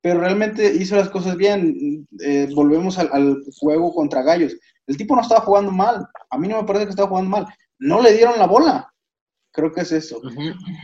[0.00, 2.06] pero realmente hizo las cosas bien.
[2.20, 4.56] Eh, volvemos al, al juego contra Gallos.
[4.86, 7.46] El tipo no estaba jugando mal, a mí no me parece que estaba jugando mal,
[7.78, 8.92] no le dieron la bola,
[9.52, 10.20] creo que es eso.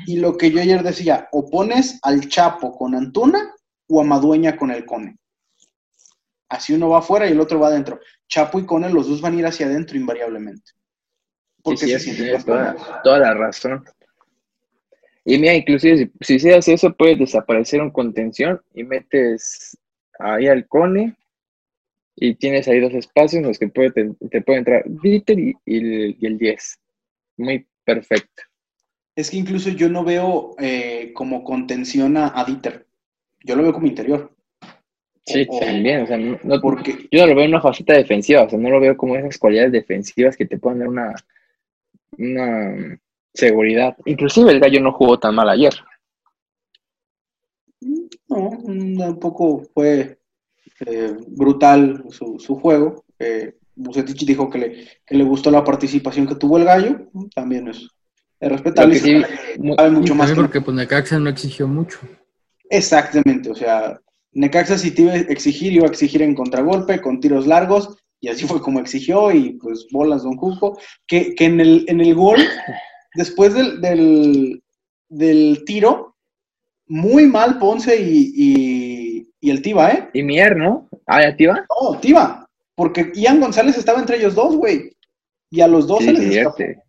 [0.07, 3.55] Y lo que yo ayer decía, o pones al Chapo con Antuna
[3.89, 5.17] o a Madueña con el Cone.
[6.49, 8.01] Así uno va afuera y el otro va adentro.
[8.29, 10.73] Chapo y Cone, los dos van a ir hacia adentro invariablemente.
[11.63, 12.77] Porque Sí, se sí, sienten más cómodos.
[12.77, 13.85] toda, toda la razón.
[15.25, 19.77] Y mira, inclusive si, si se hace eso, puedes desaparecer un contención y metes
[20.19, 21.17] ahí al Cone
[22.17, 25.55] Y tienes ahí dos espacios en los que puede, te, te puede entrar Dieter y,
[25.67, 26.79] y el 10.
[27.37, 28.43] Muy perfecto.
[29.17, 32.87] Es que incluso yo no veo eh, como contención a, a Dieter.
[33.45, 34.33] Yo lo veo como interior.
[35.25, 36.03] Sí, O- también.
[36.03, 38.43] O sea, no, no- Porque, yo no lo veo en una faceta defensiva.
[38.43, 41.15] O sea, no lo veo como esas cualidades defensivas que te pueden dar una,
[42.19, 42.99] una
[43.33, 43.97] seguridad.
[44.05, 45.73] Inclusive el gallo no jugó tan mal ayer.
[48.29, 50.19] no, un poco fue
[50.87, 53.05] eh, brutal su, su juego.
[53.19, 57.11] Eh, Bucetich dijo que le, que le gustó la participación que tuvo el gallo.
[57.35, 57.89] También es,
[58.41, 58.99] es respetable.
[58.99, 59.23] Sí,
[59.77, 61.99] sabe mucho más que porque pues Necaxa no exigió mucho.
[62.71, 64.01] Exactamente, o sea,
[64.33, 68.29] Necaxa si te iba a exigir, iba a exigir en contragolpe, con tiros largos, y
[68.29, 72.15] así fue como exigió, y pues bolas Don Juco, que, que en, el, en el
[72.15, 72.39] gol,
[73.15, 74.63] después del, del,
[75.09, 76.17] del tiro,
[76.87, 80.09] muy mal Ponce y, y, y el Tiva, ¿eh?
[80.15, 80.89] y Mier, ¿no?
[81.07, 81.67] Ah, ¿ya te iba?
[81.81, 82.44] No, Tiva,
[82.75, 84.97] porque Ian González estaba entre ellos dos, güey,
[85.51, 86.57] y a los dos Sí, se les escapó.
[86.57, 86.83] cierto.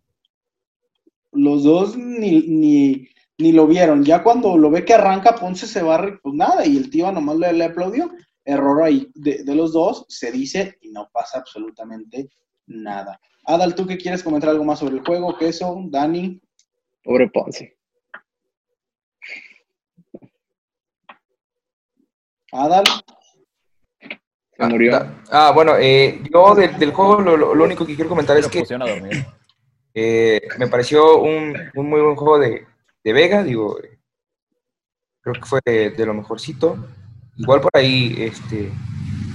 [1.32, 4.04] Los dos ni, ni, ni lo vieron.
[4.04, 7.36] Ya cuando lo ve que arranca, Ponce se barre, pues nada, y el tío nomás
[7.36, 8.10] le, le aplaudió.
[8.44, 12.30] Error ahí de, de los dos, se dice y no pasa absolutamente
[12.66, 13.20] nada.
[13.44, 15.36] Adal, ¿tú qué quieres comentar algo más sobre el juego?
[15.36, 16.40] Queso, Dani,
[17.02, 17.76] Pobre Ponce.
[22.52, 22.84] Adal.
[24.56, 24.96] Se murió.
[24.96, 28.36] Ah, ah, bueno, eh, yo del, del juego lo, lo- lo único que quiero comentar
[28.38, 28.60] es que
[29.94, 32.66] eh, me pareció un, un muy buen juego de,
[33.04, 33.78] de Vega, digo,
[35.20, 36.76] creo que fue de, de lo mejorcito.
[37.36, 38.70] Igual por ahí, este,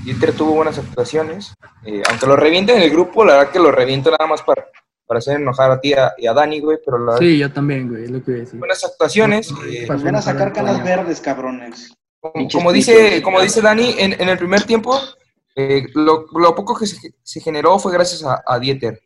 [0.03, 1.53] Dieter tuvo buenas actuaciones,
[1.85, 4.65] eh, aunque lo revienten en el grupo, la verdad que lo reviento nada más para,
[5.05, 7.87] para hacer enojar a ti y a Dani, güey, pero la verdad, Sí, yo también,
[7.89, 8.59] güey, es lo que iba a decir.
[8.59, 9.51] buenas actuaciones.
[9.69, 11.93] eh, van a sacar canas verdes, cabrones.
[12.21, 14.99] Como, dice, como dice Dani, en, en el primer tiempo,
[15.55, 19.01] eh, lo, lo poco que se, se generó fue gracias a, a Dieter.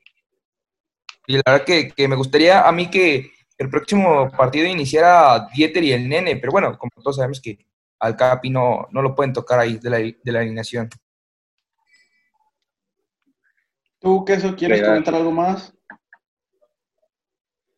[1.27, 5.83] Y la verdad que, que me gustaría a mí que el próximo partido iniciara Dieter
[5.83, 7.57] y el Nene, pero bueno, como todos sabemos que
[7.99, 10.89] al Capi no, no lo pueden tocar ahí de la, de la alineación.
[13.99, 15.73] ¿Tú, Queso, quieres comentar algo más?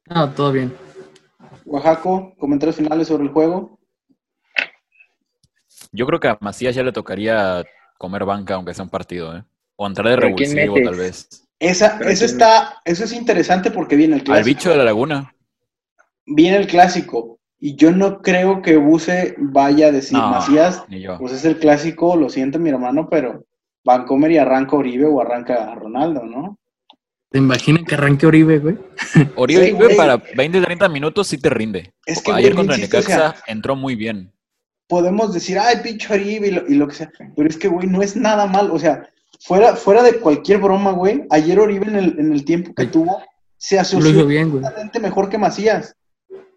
[0.07, 0.75] No, todo bien.
[1.65, 3.76] Oaxaco, comentarios finales sobre el juego.
[5.91, 7.63] Yo creo que a Macías ya le tocaría
[7.97, 9.43] comer banca, aunque sea un partido, ¿eh?
[9.75, 11.27] O entrar de ¿Pero quién revulsivo, tal vez.
[11.59, 14.45] Esa, eso quién- está, eso es interesante porque viene el Al clásico.
[14.45, 15.33] bicho de la laguna.
[16.25, 17.39] Viene el clásico.
[17.59, 21.17] Y yo no creo que Buse vaya a decir No, Macías, ni yo.
[21.17, 23.45] pues es el clásico, lo siento mi hermano, pero
[23.83, 26.59] Vancomer y arranca Oribe o arranca Ronaldo, ¿no?
[27.31, 28.77] ¿Te imaginas que arranque Oribe, güey?
[29.35, 29.97] Oribe Sí, güey.
[29.97, 31.91] para 20, 30 minutos sí te rinde.
[32.05, 34.31] Es que, Ayer güey, contra insisto, o Necaxa sea, entró muy bien.
[34.87, 37.87] Podemos decir, ay, pinche Oribe y lo, y lo que sea, pero es que, güey,
[37.87, 39.07] no es nada mal, o sea,
[39.41, 42.89] fuera, fuera de cualquier broma, güey, ayer Oribe en el, en el tiempo que Ay.
[42.89, 43.21] tuvo,
[43.57, 44.63] se Lo asoció hizo bien, güey.
[45.01, 45.95] mejor que Macías,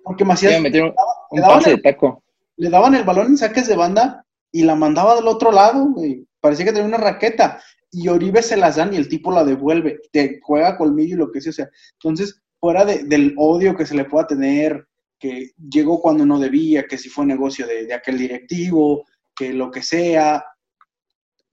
[0.05, 2.23] porque Macías le daban pase el- de taco.
[2.57, 6.27] le daban el balón en saques de banda y la mandaba del otro lado, güey.
[6.41, 7.61] Parecía que tenía una raqueta.
[7.93, 10.01] Y Oribe se las dan y el tipo la devuelve.
[10.13, 11.51] Te juega colmillo y lo que sea.
[11.51, 14.87] O sea, entonces, fuera de- del odio que se le pueda tener,
[15.21, 19.05] que llegó cuando no debía, que si fue negocio de, de aquel directivo,
[19.37, 20.43] que lo que sea,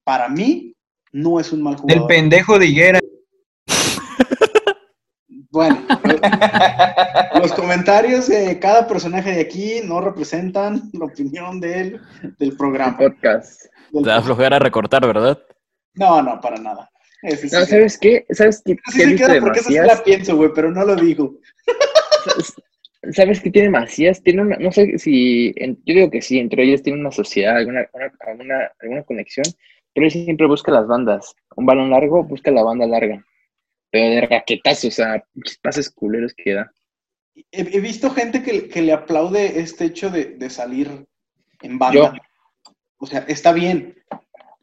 [0.04, 0.74] para mí
[1.12, 2.08] no es un mal jugador.
[2.08, 3.00] pendejo de Higuera.
[5.50, 12.00] Bueno, lo- los comentarios de cada personaje de aquí no representan la opinión del,
[12.38, 12.98] del programa.
[12.98, 13.64] Podcast.
[13.92, 15.40] Del Te da flojera recortar, ¿verdad?
[15.96, 16.90] No, no, para nada.
[17.22, 18.26] Sí, No, se- ¿sabes qué?
[18.30, 20.70] ¿Sabes qué, qué sí he se queda de porque esa sí la pienso, güey, pero
[20.72, 21.38] no lo digo.
[23.08, 24.22] ¿Sabes- ¿Sabes qué tiene Macías?
[24.22, 27.58] Tiene una, no sé si, en- yo digo que sí, entre ellos tiene una sociedad,
[27.58, 29.46] alguna, una- alguna, alguna conexión,
[29.94, 31.36] pero él siempre busca las bandas.
[31.56, 33.24] Un balón largo, busca la banda larga.
[33.92, 35.24] Pero de raquetazo, o sea,
[35.62, 36.72] pases culeros que da.
[37.52, 41.06] He, he visto gente que, que le aplaude este hecho de, de salir
[41.62, 42.14] en banda.
[42.14, 42.72] Yo.
[43.00, 43.96] O sea, está bien.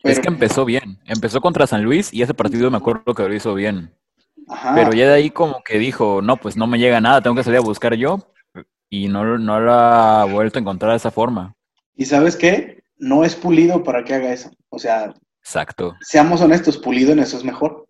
[0.03, 0.99] Pero, Es que empezó bien.
[1.07, 3.91] Empezó contra San Luis y ese partido me acuerdo que lo hizo bien.
[4.49, 7.37] ajá, Pero ya de ahí como que dijo, no, pues no me llega nada, tengo
[7.37, 8.19] que salir a buscar yo.
[8.91, 11.55] Y no, no lo ha vuelto a encontrar de esa forma.
[11.97, 12.83] ¿Y sabes qué?
[12.97, 14.51] No es pulido para que haga eso.
[14.69, 15.95] O sea, Exacto.
[16.01, 17.87] seamos honestos, pulido en eso es mejor.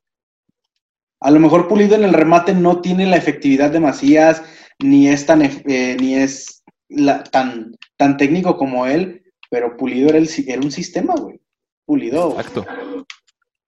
[1.20, 4.42] A lo mejor pulido en el remate no tiene la efectividad de Macías,
[4.78, 10.18] ni es tan, eh, ni es la- tan, tan técnico como él, pero pulido era,
[10.18, 11.40] el, era un sistema, güey.
[11.87, 12.64] Pulido Exacto.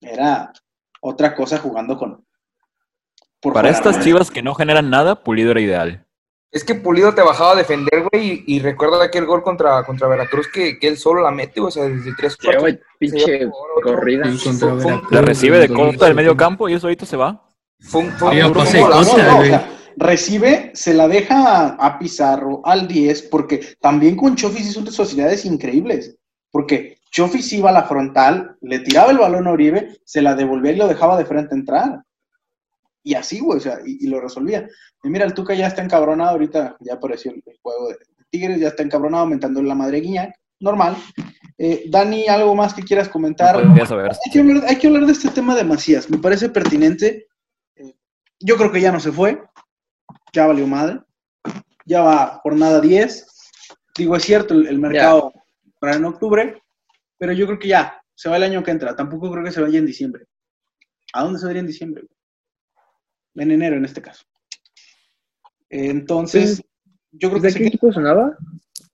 [0.00, 0.52] era
[1.00, 2.24] otra cosa jugando con.
[3.40, 6.05] por Para estas chivas que no generan nada, Pulido era ideal.
[6.52, 10.08] Es que Pulido te bajaba a defender, güey, y, y recuerda aquel gol contra, contra
[10.08, 12.62] Veracruz que, que él solo la mete, güey, o sea, desde tres Sí, cuartos.
[12.62, 13.48] güey, pinche
[13.82, 14.24] corrida.
[15.10, 16.36] La recibe de costa del medio 2007.
[16.36, 17.42] campo y eso ahorita se va.
[17.92, 19.10] Oiga, fue un pase de golazo.
[19.10, 19.48] costa, No, no, o güey.
[19.50, 24.94] sea, recibe, se la deja a Pizarro, al 10, porque también con Chofis hizo unas
[24.94, 26.16] sociedades increíbles.
[26.50, 30.72] Porque Chofis iba a la frontal, le tiraba el balón a Uribe, se la devolvía
[30.72, 32.02] y lo dejaba de frente a entrar.
[33.06, 34.68] Y así, güey, o sea, y, y lo resolvía.
[35.04, 37.98] Y mira, el Tuca ya está encabronado ahorita, ya apareció el, el juego de
[38.30, 40.96] Tigres, ya está encabronado, aumentando la madre Guiñac, normal.
[41.56, 43.64] Eh, Dani, ¿algo más que quieras comentar?
[43.64, 44.10] No saber.
[44.10, 46.10] Hay que, hablar, hay que hablar de este tema de Macías.
[46.10, 47.28] Me parece pertinente.
[47.76, 47.94] Eh,
[48.40, 49.40] Yo creo que ya no se fue.
[50.32, 51.00] Ya valió madre.
[51.84, 53.24] Ya va jornada 10.
[53.96, 55.32] Digo, es cierto, el, el mercado
[55.78, 56.60] para en octubre.
[57.18, 58.02] Pero yo creo que ya.
[58.16, 58.96] Se va el año que entra.
[58.96, 60.24] Tampoco creo que se vaya en diciembre.
[61.12, 62.02] ¿A dónde se vaya en diciembre?
[63.36, 64.24] En enero, en este caso.
[65.70, 66.62] Entonces,
[67.12, 68.36] yo creo que ¿De qué queda- equipo sonaba?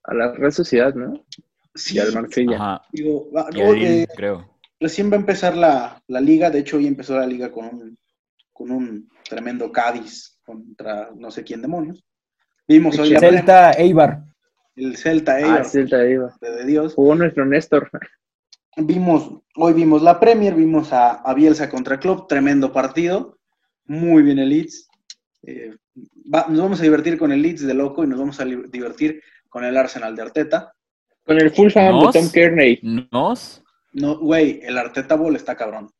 [0.04, 1.24] A la Real Sociedad, ¿no?
[1.74, 2.56] sí, Y al Marsella.
[2.56, 2.82] Ajá.
[2.92, 4.58] digo, eh, creo.
[4.80, 7.98] recién va a empezar la, la liga, de hecho hoy empezó la liga con un,
[8.52, 12.04] con un tremendo Cádiz contra no sé quién demonios.
[12.66, 14.22] Vimos hoy Premier, Celta Eibar.
[14.76, 16.36] el Celta Ah, Eibar, Celta de Viva.
[16.40, 16.94] de, de Dios.
[16.94, 17.90] Jugó nuestro Néstor.
[18.76, 23.38] Vimos, hoy vimos la Premier, vimos a, a Bielsa contra Klopp, tremendo partido,
[23.86, 24.88] muy bien el Leeds.
[25.44, 25.74] Eh,
[26.32, 29.22] va- nos vamos a divertir con el Leeds de loco y nos vamos a divertir
[29.48, 30.72] con el Arsenal de Arteta.
[31.24, 32.80] Con el Fulham de Tom Kearney.
[33.10, 33.62] ¿Nos?
[33.92, 35.90] No, güey, el Arteta Ball está cabrón.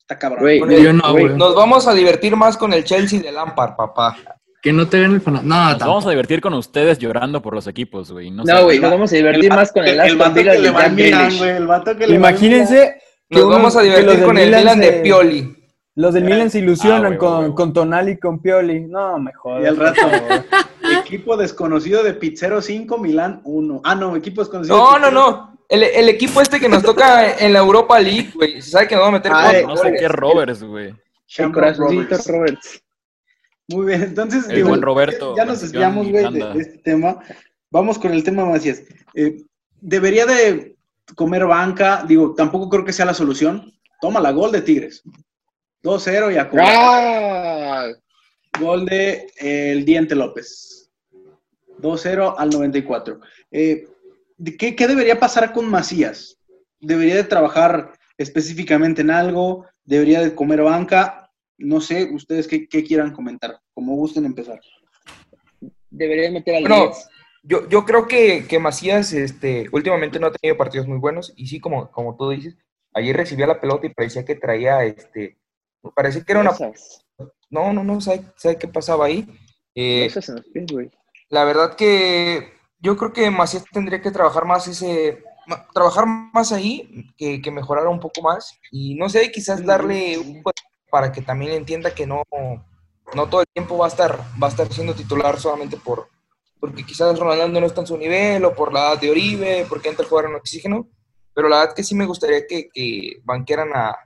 [0.00, 0.40] Está cabrón.
[0.42, 1.28] Güey, Con el- Yo no, güey.
[1.36, 4.16] Nos vamos a divertir más con el Chelsea de Lampard, papá.
[4.60, 5.46] Que no te ven el fanal.
[5.46, 5.88] No, Nos tampoco.
[5.90, 8.30] vamos a divertir con ustedes llorando por los equipos, güey.
[8.30, 12.14] No, güey, nos vamos a divertir más con el Aston Villa de.
[12.14, 12.96] Imagínense
[13.30, 15.54] Nos vamos a divertir con el Milan de Pioli.
[15.98, 17.54] Los del Milan se ilusionan Ah, con, huevo.
[17.56, 18.82] con Tonali y con Pioli.
[18.86, 19.64] No, me jodas.
[19.64, 20.00] Y al rato,
[21.02, 23.80] equipo desconocido de Pizzero 5, Milán 1.
[23.82, 24.76] Ah, no, equipo desconocido.
[24.76, 25.58] No, de no, no.
[25.68, 28.62] El, el equipo este que nos toca en la Europa League, güey.
[28.62, 30.62] Se sabe que nos va a meter Ah, cuatro eh, No sé qué es Roberts,
[30.62, 30.94] güey.
[31.52, 32.16] Corazoncito.
[32.28, 32.80] Roberts.
[33.66, 37.18] Muy bien, entonces, El digo, buen Roberto, ya nos desviamos, güey, de este tema.
[37.72, 38.82] Vamos con el tema Macías.
[39.14, 39.42] Eh,
[39.80, 40.76] debería de
[41.16, 43.72] comer banca, digo, tampoco creo que sea la solución.
[44.00, 45.02] Toma la gol de Tigres.
[45.82, 46.68] 2-0 y a cobrar.
[46.70, 47.86] ¡Ah!
[48.58, 50.90] Gol de eh, El Diente López.
[51.80, 53.20] 2-0 al 94.
[53.50, 53.86] Eh,
[54.36, 56.38] ¿de ¿qué, ¿Qué debería pasar con Macías?
[56.80, 59.66] ¿Debería de trabajar específicamente en algo?
[59.84, 61.30] ¿Debería de comer banca?
[61.56, 64.60] No sé, ustedes qué, qué quieran comentar, como gusten empezar.
[65.90, 67.08] Debería meter al Bueno, 10.
[67.42, 71.32] yo, yo creo que, que Macías este, últimamente no ha tenido partidos muy buenos.
[71.36, 72.56] Y sí, como, como tú dices,
[72.92, 75.38] ayer recibía la pelota y parecía que traía, este,
[75.94, 76.52] parecía que era una...
[77.50, 79.26] No, no, no, ¿sabe, sabe qué pasaba ahí?
[79.74, 80.10] Eh,
[81.30, 85.22] la verdad que yo creo que Macías tendría que trabajar más ese,
[85.72, 88.58] trabajar más ahí, que, que mejorara un poco más.
[88.70, 90.56] Y no sé, quizás darle un poco
[90.90, 92.22] para que también entienda que no,
[93.14, 96.08] no todo el tiempo va a estar, va a estar siendo titular solamente por,
[96.60, 99.88] porque quizás Ronaldo no está en su nivel o por la edad de Oribe, porque
[99.88, 100.88] entra a jugar en oxígeno,
[101.34, 103.96] pero la verdad que sí me gustaría que, que banquearan a,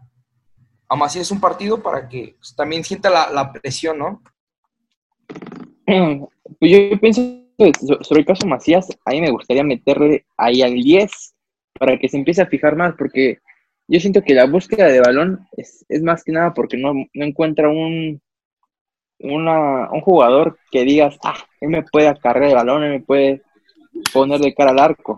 [0.92, 4.22] a Macías un partido para que también sienta la, presión, ¿no?
[6.60, 7.22] Pues yo pienso
[8.02, 11.34] sobre el caso Macías, ahí me gustaría meterle ahí al 10
[11.78, 13.38] para que se empiece a fijar más, porque
[13.88, 17.70] yo siento que la búsqueda de balón es, es más que nada porque no, encuentra
[17.70, 18.20] un,
[19.18, 23.40] un jugador que digas, ah, él me puede acarrear el balón, él me puede
[24.12, 25.16] poner de cara al arco.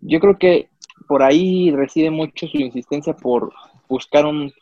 [0.00, 0.70] Yo creo que
[1.06, 3.52] por ahí reside mucho su insistencia por
[3.88, 4.52] buscar un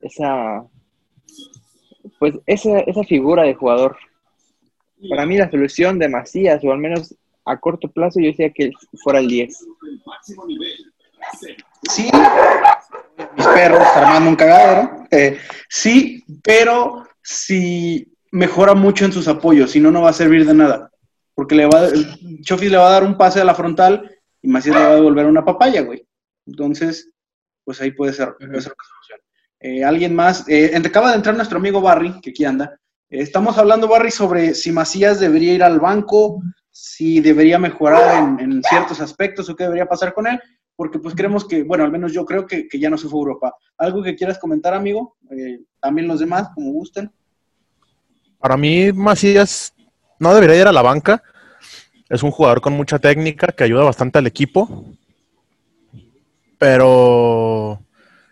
[0.00, 0.64] esa
[2.18, 3.96] pues esa, esa figura de jugador.
[5.08, 8.72] Para mí la solución de Macías, o al menos a corto plazo, yo decía que
[9.02, 9.66] fuera el 10.
[11.88, 12.10] Sí,
[13.36, 15.06] mis perros armando un cagadero.
[15.10, 20.44] eh, sí, pero si mejora mucho en sus apoyos, si no, no va a servir
[20.46, 20.90] de nada.
[21.34, 21.88] Porque le va,
[22.42, 24.10] Chofis le va a dar un pase a la frontal
[24.42, 26.04] y Macías le va a devolver una papaya, güey.
[26.46, 27.10] Entonces,
[27.68, 29.20] pues ahí puede ser, puede ser una solución.
[29.60, 32.80] Eh, Alguien más, eh, acaba de entrar nuestro amigo Barry, que aquí anda.
[33.10, 36.40] Eh, estamos hablando, Barry, sobre si Macías debería ir al banco,
[36.70, 40.40] si debería mejorar en, en ciertos aspectos o qué debería pasar con él
[40.76, 43.18] porque pues creemos que, bueno, al menos yo creo que, que ya no se fue
[43.18, 43.54] a Europa.
[43.76, 45.18] ¿Algo que quieras comentar, amigo?
[45.30, 47.12] Eh, también los demás, como gusten.
[48.38, 49.74] Para mí, Macías
[50.18, 51.22] no debería ir a la banca.
[52.08, 54.86] Es un jugador con mucha técnica que ayuda bastante al equipo.
[56.58, 57.80] Pero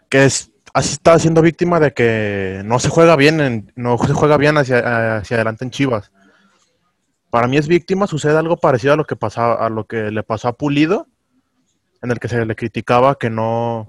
[0.08, 4.12] que es, así está siendo víctima de que no se juega bien, en- no se
[4.12, 6.10] juega bien hacia, hacia adelante en Chivas.
[7.30, 10.22] para mí es víctima, sucede algo parecido a lo que pasaba, a lo que le
[10.22, 11.06] pasó a Pulido,
[12.02, 13.86] en el que se le criticaba que no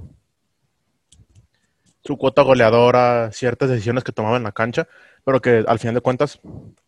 [2.03, 4.87] su cuota goleadora, ciertas decisiones que tomaba en la cancha,
[5.25, 6.39] pero que al final de cuentas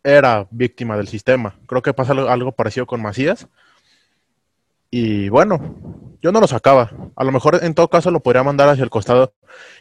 [0.02, 1.58] era víctima del sistema.
[1.66, 3.46] Creo que pasa algo parecido con Macías.
[4.90, 5.76] Y bueno,
[6.20, 6.90] yo no lo sacaba.
[7.16, 9.32] A lo mejor en todo caso lo podría mandar hacia el costado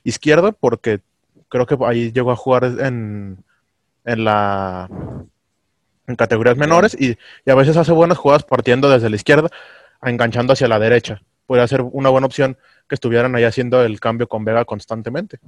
[0.03, 1.01] izquierdo porque
[1.47, 3.43] creo que ahí llegó a jugar en,
[4.05, 4.89] en la
[6.07, 9.49] en categorías menores y, y a veces hace buenas jugadas partiendo desde la izquierda,
[10.01, 11.22] enganchando hacia la derecha.
[11.45, 12.57] Podría ser una buena opción
[12.88, 15.39] que estuvieran ahí haciendo el cambio con Vega constantemente.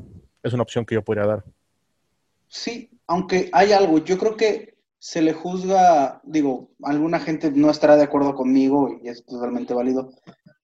[0.44, 1.44] Es una opción que yo podría dar.
[2.48, 4.71] Sí, aunque hay algo, yo creo que
[5.02, 10.12] se le juzga, digo, alguna gente no estará de acuerdo conmigo y es totalmente válido,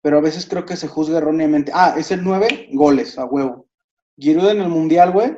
[0.04, 1.72] pero a veces creo que se juzga erróneamente.
[1.74, 3.66] Ah, es el 9, goles, a huevo.
[4.16, 5.38] Giroud en el Mundial, güey,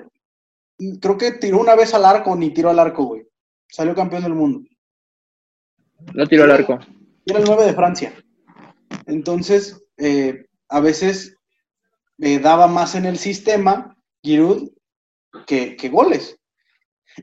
[0.99, 3.25] creo que tiró una vez al arco, ni tiró al arco, güey.
[3.69, 4.67] Salió campeón del mundo.
[6.13, 6.77] No tiró al arco.
[7.25, 8.13] Era el 9 de Francia.
[9.05, 11.37] Entonces, eh, a veces
[12.17, 14.71] eh, daba más en el sistema Giroud
[15.47, 16.38] que, que goles.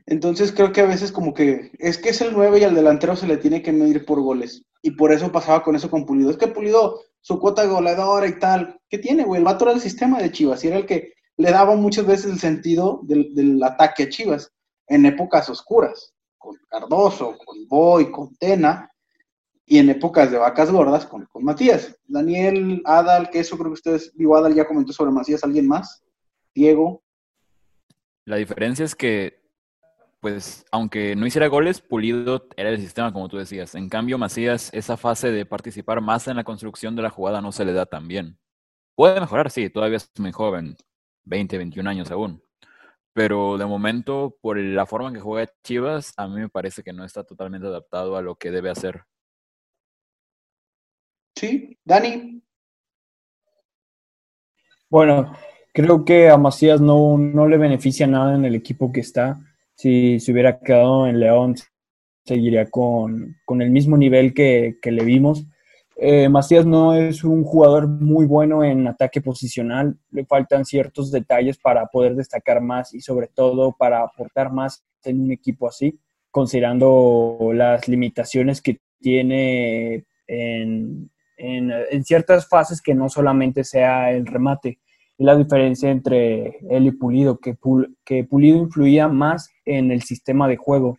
[0.05, 3.15] Entonces creo que a veces como que es que es el 9 y al delantero
[3.15, 4.63] se le tiene que medir por goles.
[4.81, 6.29] Y por eso pasaba con eso con Pulido.
[6.29, 9.39] Es que Pulido, su cuota goleadora y tal, ¿qué tiene, güey?
[9.39, 12.31] El vato era el sistema de Chivas y era el que le daba muchas veces
[12.31, 14.51] el sentido del, del ataque a Chivas
[14.87, 18.89] en épocas oscuras, con Cardoso, con Boy, con Tena,
[19.69, 21.99] y en épocas de vacas gordas con, con Matías.
[22.05, 26.03] Daniel, Adal, que eso creo que ustedes, digo, Adal ya comentó sobre Macías, ¿alguien más?
[26.55, 27.03] Diego.
[28.23, 29.41] La diferencia es que,
[30.27, 33.75] pues, aunque no hiciera goles, Pulido era el sistema, como tú decías.
[33.75, 37.53] En cambio, Macías, esa fase de participar más en la construcción de la jugada no
[37.53, 38.37] se le da tan bien.
[38.93, 40.75] Puede mejorar, sí, todavía es muy joven,
[41.23, 42.43] 20, 21 años aún.
[43.13, 46.91] Pero de momento, por la forma en que juega Chivas, a mí me parece que
[46.91, 49.03] no está totalmente adaptado a lo que debe hacer.
[51.37, 52.43] Sí, Dani.
[54.89, 55.31] Bueno,
[55.73, 59.39] creo que a Macías no, no le beneficia nada en el equipo que está.
[59.77, 61.55] Si se hubiera quedado en León,
[62.25, 65.45] seguiría con, con el mismo nivel que, que le vimos.
[65.95, 71.57] Eh, Macías no es un jugador muy bueno en ataque posicional, le faltan ciertos detalles
[71.57, 75.99] para poder destacar más y sobre todo para aportar más en un equipo así,
[76.29, 84.25] considerando las limitaciones que tiene en, en, en ciertas fases que no solamente sea el
[84.25, 84.79] remate.
[85.17, 90.03] Y la diferencia entre él y Pulido, que, Pul- que Pulido influía más en el
[90.03, 90.97] sistema de juego.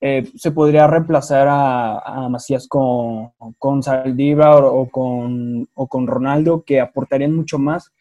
[0.00, 6.62] Eh, se podría reemplazar a, a Macías con, con Saldívar o con, o con Ronaldo,
[6.66, 7.92] que aportarían mucho más.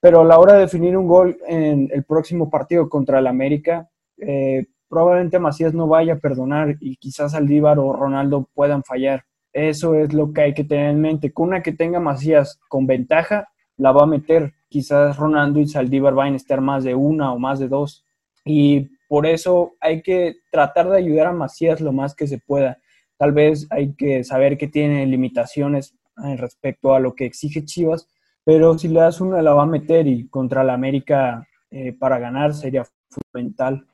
[0.00, 3.88] Pero a la hora de definir un gol en el próximo partido contra el América,
[4.18, 9.24] eh, probablemente Macías no vaya a perdonar y quizás Saldívar o Ronaldo puedan fallar.
[9.52, 11.32] Eso es lo que hay que tener en mente.
[11.32, 14.52] Con una que tenga Macías con ventaja, la va a meter.
[14.74, 18.04] Quizás Ronaldo y Saldívar van a estar más de una o más de dos.
[18.44, 22.78] Y por eso hay que tratar de ayudar a Macías lo más que se pueda.
[23.16, 28.08] Tal vez hay que saber que tiene limitaciones en respecto a lo que exige Chivas,
[28.42, 32.18] pero si le das una la va a meter y contra la América eh, para
[32.18, 33.86] ganar sería fundamental.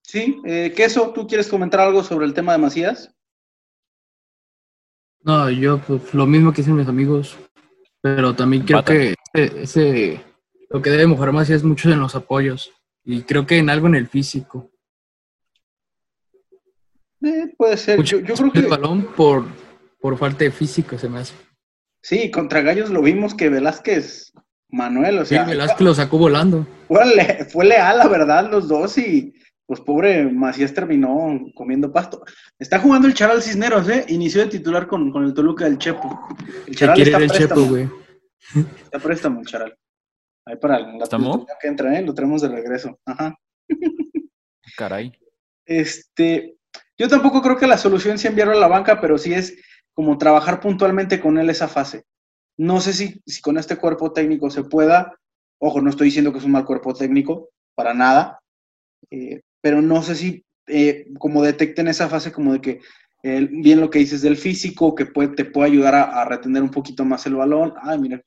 [0.00, 3.14] Sí, eh, Queso, ¿tú quieres comentar algo sobre el tema de Macías?
[5.22, 7.36] No, yo pues, lo mismo que dicen mis amigos,
[8.00, 10.24] pero también creo que ese, ese-
[10.70, 12.72] lo que debe mejorar más es mucho en los apoyos
[13.04, 14.70] y creo que en algo en el físico.
[17.22, 17.98] Eh, puede ser.
[17.98, 19.44] Mucho Yo, yo creo el que balón por,
[20.00, 21.34] por falta de físico se me hace.
[22.02, 24.32] sí, contra Gallos lo vimos que Velázquez,
[24.70, 26.66] Manuel, o Sí, sea, Velázquez lo sacó volando.
[26.88, 29.34] fue, le- fue leal, la verdad, los dos y
[29.70, 32.24] pues pobre Macías terminó comiendo pasto.
[32.58, 34.04] Está jugando el Charal Cisneros, ¿eh?
[34.08, 36.26] Inició de titular con, con el Toluca del Chepo.
[36.66, 37.88] El quiere ir el préstamo, Chepo, güey.
[38.82, 39.78] Está préstamo el Charal.
[40.44, 41.06] Ahí para la
[41.60, 42.02] que entra, ¿eh?
[42.02, 42.98] Lo tenemos de regreso.
[43.04, 43.38] Ajá.
[44.76, 45.12] Caray.
[45.64, 46.56] Este,
[46.98, 49.56] yo tampoco creo que la solución sea enviarlo a la banca, pero sí es
[49.92, 52.06] como trabajar puntualmente con él esa fase.
[52.58, 55.16] No sé si, si con este cuerpo técnico se pueda.
[55.60, 58.40] Ojo, no estoy diciendo que es un mal cuerpo técnico, para nada.
[59.12, 62.80] Eh, pero no sé si eh, como detecten esa fase como de que
[63.22, 67.04] bien lo que dices del físico, que puede, te puede ayudar a, retener un poquito
[67.04, 67.74] más el balón.
[67.82, 68.22] Ay, mira,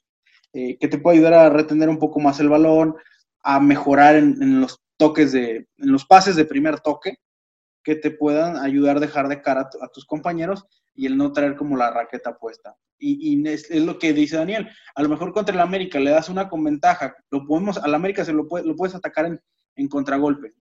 [0.53, 2.95] eh, que te puede ayudar a retener un poco más el balón,
[3.43, 7.17] a mejorar en, en los toques de, en los pases de primer toque,
[7.83, 10.65] que te puedan ayudar a dejar de cara a, tu- a tus compañeros
[10.95, 12.75] y el no traer como la raqueta puesta.
[12.99, 16.11] Y, y es, es lo que dice Daniel, a lo mejor contra el América le
[16.11, 19.41] das una con ventaja, lo podemos, al América se lo, puede- lo puedes atacar en,
[19.75, 20.53] en contragolpe.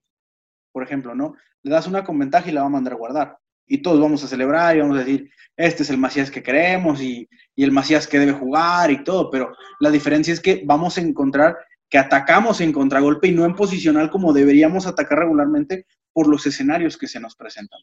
[0.73, 1.35] Por ejemplo, ¿no?
[1.63, 3.39] Le das una con y la va a mandar a guardar.
[3.67, 7.01] Y todos vamos a celebrar y vamos a decir, este es el Macías que queremos
[7.01, 10.99] y, y el Macías que debe jugar y todo, pero la diferencia es que vamos
[10.99, 11.57] a encontrar
[11.89, 16.97] que atacamos en contragolpe y no en posicional como deberíamos atacar regularmente por los escenarios
[16.97, 17.81] que se nos presentan.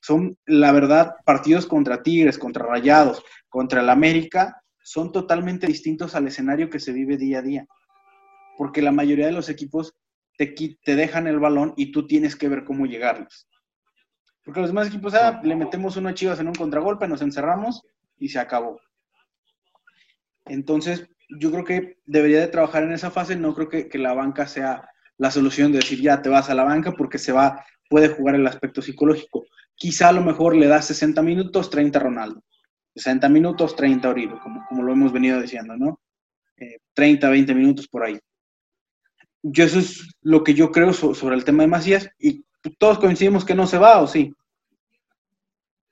[0.00, 6.26] Son, la verdad, partidos contra Tigres, contra Rayados, contra el América, son totalmente distintos al
[6.26, 7.66] escenario que se vive día a día.
[8.56, 9.94] Porque la mayoría de los equipos
[10.46, 13.46] te, dejan el balón y tú tienes que ver cómo llegarles.
[14.44, 17.82] Porque los demás equipos, ah, le metemos uno Chivas en un contragolpe, nos encerramos
[18.16, 18.80] y se acabó.
[20.46, 21.06] Entonces,
[21.38, 24.88] yo creo que debería de trabajar en esa fase, no creo que, la banca sea
[25.18, 28.34] la solución de decir ya te vas a la banca porque se va, puede jugar
[28.34, 29.44] el aspecto psicológico.
[29.74, 32.42] Quizá a lo mejor le das 60 minutos, 30 Ronaldo.
[32.94, 36.00] 60 minutos, 30 Oribe, como, como lo hemos venido diciendo, ¿no?
[36.56, 38.18] Eh, 30, 20 minutos por ahí.
[39.42, 42.44] Yo eso es lo que yo creo so- sobre el tema de Macías y
[42.78, 44.34] todos coincidimos que no se va, ¿o sí?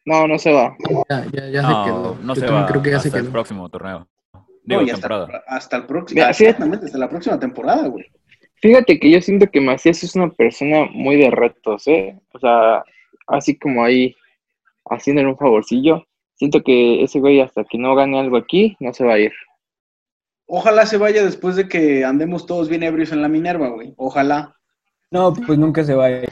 [0.05, 0.76] No, no se va.
[1.09, 2.18] Ya, ya, ya No, se quedó.
[2.22, 4.09] no Yo se va creo que ya se hasta el próximo torneo.
[4.32, 8.05] No, Digo, y hasta, el próximo, exactamente, hasta la próxima temporada, güey.
[8.57, 12.18] Fíjate que yo siento que Macías es una persona muy de retos, ¿eh?
[12.32, 12.82] O sea,
[13.28, 14.14] así como ahí
[14.90, 16.05] haciéndole un favorcillo.
[16.34, 19.32] Siento que ese güey hasta que no gane algo aquí, no se va a ir.
[20.51, 23.92] Ojalá se vaya después de que andemos todos bien ebrios en la Minerva, güey.
[23.99, 24.57] Ojalá.
[25.11, 26.22] No, pues nunca se vaya.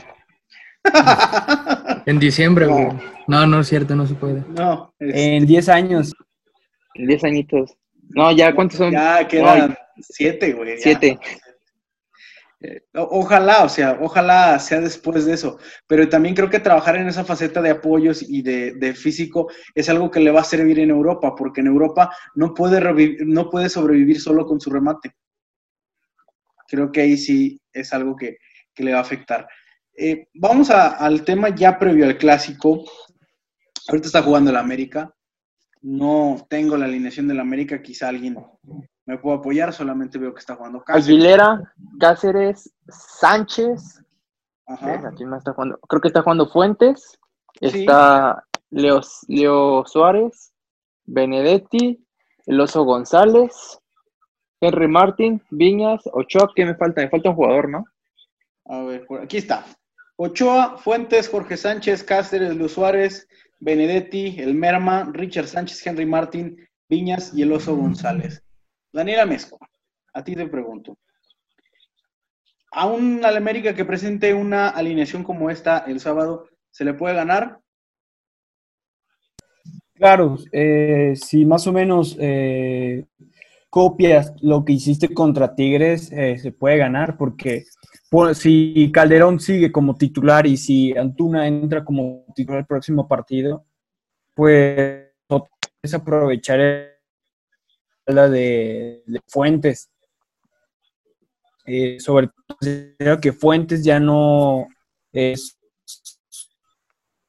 [2.06, 2.88] en diciembre, güey.
[3.26, 3.46] No.
[3.46, 4.42] no, es cierto, no se puede.
[4.48, 4.94] No.
[4.98, 6.14] En 10 años.
[6.94, 7.76] En 10 añitos.
[8.08, 8.92] No, ya, ¿cuántos son?
[8.92, 10.78] Ya quedan 7, güey.
[10.78, 11.18] 7.
[12.94, 15.58] Ojalá, o sea, ojalá sea después de eso.
[15.86, 20.10] Pero también creo que trabajar en esa faceta de apoyos y de, físico es algo
[20.10, 24.20] que le va a servir en Europa, porque en Europa no puede, no puede sobrevivir
[24.20, 25.14] solo con su remate.
[26.68, 28.38] Creo que ahí sí es algo que,
[28.74, 29.46] que le va a afectar.
[29.96, 32.84] Eh, vamos al tema ya previo al clásico.
[33.88, 35.14] Ahorita está jugando el América.
[35.82, 38.36] No tengo la alineación del América, quizá alguien
[39.06, 41.06] me pueda apoyar, solamente veo que está jugando Cáceres.
[41.06, 44.02] Aguilera, Cáceres, Sánchez.
[44.66, 44.86] Ajá.
[44.86, 45.04] ¿ves?
[45.04, 45.78] ¿A quién más está jugando?
[45.88, 47.18] Creo que está jugando Fuentes.
[47.60, 47.80] Sí.
[47.80, 50.52] Está Leo, Leo Suárez,
[51.04, 52.04] Benedetti,
[52.46, 53.78] El Oso González,
[54.60, 56.50] Henry Martin, Viñas, Ochoa.
[56.54, 57.00] ¿Qué me falta?
[57.00, 57.84] Me falta un jugador, ¿no?
[58.64, 59.64] A ver, por aquí está.
[60.16, 63.28] Ochoa, Fuentes, Jorge Sánchez, Cáceres, Luis Suárez,
[63.60, 66.56] Benedetti, El Merma, Richard Sánchez, Henry Martín,
[66.88, 68.42] Viñas y el Oso González.
[68.92, 69.58] Daniela Mezco,
[70.14, 70.96] a ti te pregunto.
[72.72, 77.60] ¿A un América que presente una alineación como esta el sábado, se le puede ganar?
[79.94, 83.06] Claro, eh, si más o menos eh,
[83.70, 87.64] copias lo que hiciste contra Tigres, eh, se puede ganar porque
[88.10, 93.64] por- si Calderón sigue como titular y si Antuna entra como titular el próximo partido,
[94.34, 95.06] pues
[95.82, 96.90] es aprovechar el-
[98.06, 99.90] la de, de Fuentes.
[101.66, 104.66] Eh, sobre todo que Fuentes ya no
[105.12, 105.58] es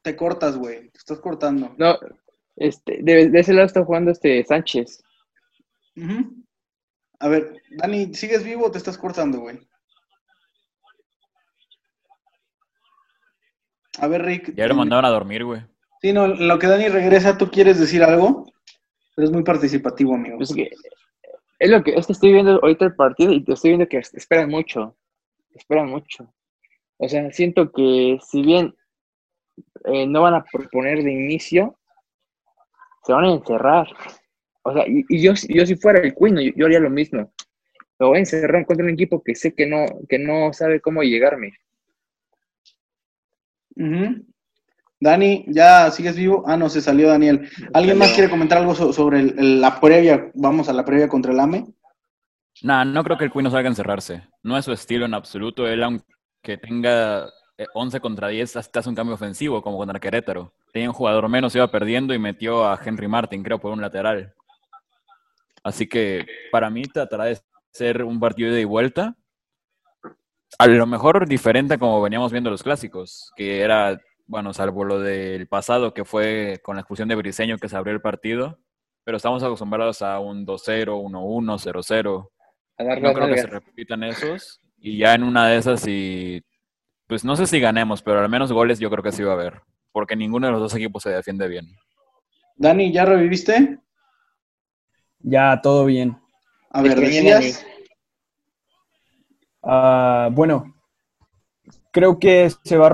[0.03, 0.89] Te cortas, güey.
[0.89, 1.73] Te estás cortando.
[1.77, 1.97] No,
[2.55, 5.03] este, de, de ese lado está jugando este Sánchez.
[7.19, 9.59] A ver, Dani, ¿sigues vivo o te estás cortando, güey?
[13.99, 14.53] A ver, Rick.
[14.55, 15.61] Ya lo mandaron a dormir, güey.
[16.01, 18.45] Sí, no, en lo que Dani regresa, ¿tú quieres decir algo?
[19.17, 20.37] Pero es muy participativo, amigo.
[20.39, 20.69] Es que,
[21.57, 23.97] es lo que, es que estoy viendo ahorita el partido y te estoy viendo que
[23.97, 24.95] esperan mucho.
[25.55, 26.31] Esperan mucho.
[26.97, 28.75] O sea, siento que si bien
[29.85, 31.79] eh, no van a proponer de inicio,
[33.05, 33.87] se van a encerrar.
[34.61, 37.33] O sea, y, y yo, yo si fuera el Queen, yo, yo haría lo mismo.
[37.97, 41.01] Me voy a encerrar contra un equipo que sé que no, que no sabe cómo
[41.01, 41.53] llegarme.
[43.75, 44.27] Ujú.
[44.99, 46.43] Dani, ¿ya sigues vivo?
[46.47, 47.49] Ah, no, se salió Daniel.
[47.73, 50.31] ¿Alguien más quiere comentar algo so- sobre el- el- la previa?
[50.33, 51.67] Vamos a la previa contra el AME.
[52.63, 54.23] Nah, no creo que el Queen no salga a encerrarse.
[54.41, 55.67] No es su estilo en absoluto.
[55.67, 57.27] Él, aunque tenga
[57.59, 60.53] eh, 11 contra 10, hasta hace un cambio ofensivo, como contra Querétaro.
[60.73, 64.33] Tenía un jugador menos, iba perdiendo y metió a Henry Martin, creo, por un lateral.
[65.63, 67.39] Así que para mí tratará de
[67.71, 69.15] ser un partido de vuelta.
[70.59, 75.47] A lo mejor diferente como veníamos viendo los clásicos, que era, bueno, salvo lo del
[75.47, 78.59] pasado, que fue con la expulsión de Briseño que se abrió el partido.
[79.03, 82.29] Pero estamos acostumbrados a un 2-0, 1-1, 0-0.
[82.77, 84.61] A dar No creo que se repitan esos.
[84.77, 86.43] Y ya en una de esas, y
[87.07, 89.35] pues no sé si ganemos, pero al menos goles yo creo que sí va a
[89.35, 89.61] haber.
[89.93, 91.65] Porque ninguno de los dos equipos se defiende bien.
[92.57, 93.79] Dani, ¿ya reviviste?
[95.19, 96.17] ya todo bien.
[96.71, 97.65] A ver, Extrañé, decías.
[99.63, 100.75] Ah, bueno,
[101.91, 102.89] creo que se va a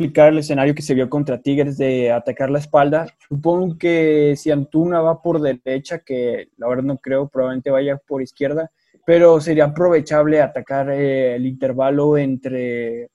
[0.00, 3.06] el escenario que se vio contra Tigres de atacar la espalda.
[3.28, 8.22] Supongo que si Antuna va por derecha, que la verdad no creo, probablemente vaya por
[8.22, 8.70] izquierda,
[9.04, 13.08] pero sería aprovechable atacar eh, el intervalo entre,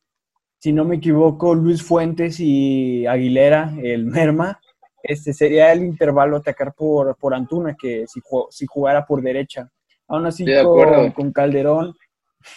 [0.59, 4.59] si no me equivoco, Luis Fuentes y Aguilera, el Merma.
[5.01, 9.69] Este sería el intervalo atacar por, por Antuna, que si, si jugara por derecha.
[10.07, 11.13] Aún así, de con, acuerdo.
[11.13, 11.95] con Calderón,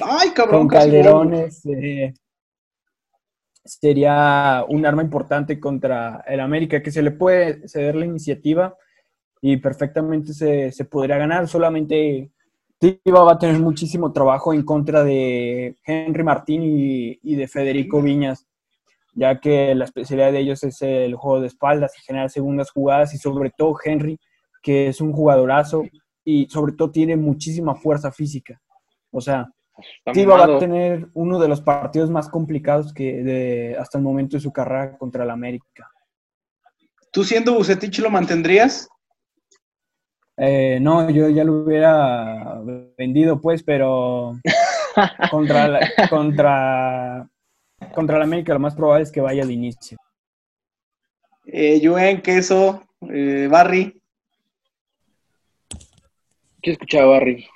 [0.00, 0.60] Ay, cabrón.
[0.60, 1.48] con Calderón gol.
[3.66, 8.74] Sería un arma importante contra el América, que se le puede ceder la iniciativa
[9.40, 11.48] y perfectamente se, se podría ganar.
[11.48, 12.30] Solamente
[12.78, 18.46] Tiva va a tener muchísimo trabajo en contra de Henry Martín y, de Federico Viñas,
[19.14, 23.14] ya que la especialidad de ellos es el juego de espaldas y generar segundas jugadas
[23.14, 24.18] y sobre todo Henry,
[24.62, 25.84] que es un jugadorazo
[26.22, 28.60] y sobre todo tiene muchísima fuerza física.
[29.10, 29.50] O sea,
[30.12, 34.36] Tiva va a tener uno de los partidos más complicados que de, hasta el momento
[34.36, 35.90] de su carrera contra el América.
[37.10, 38.88] ¿Tú siendo Bucetich lo mantendrías?
[40.36, 42.60] Eh, no, yo ya lo hubiera
[42.98, 44.38] vendido, pues, pero
[45.30, 47.28] contra la, contra,
[47.94, 49.98] contra el América lo más probable es que vaya de inicio.
[51.46, 54.00] Eh, Yuen, Queso, eh, Barry.
[56.60, 57.46] ¿Qué escuchaba, Barry?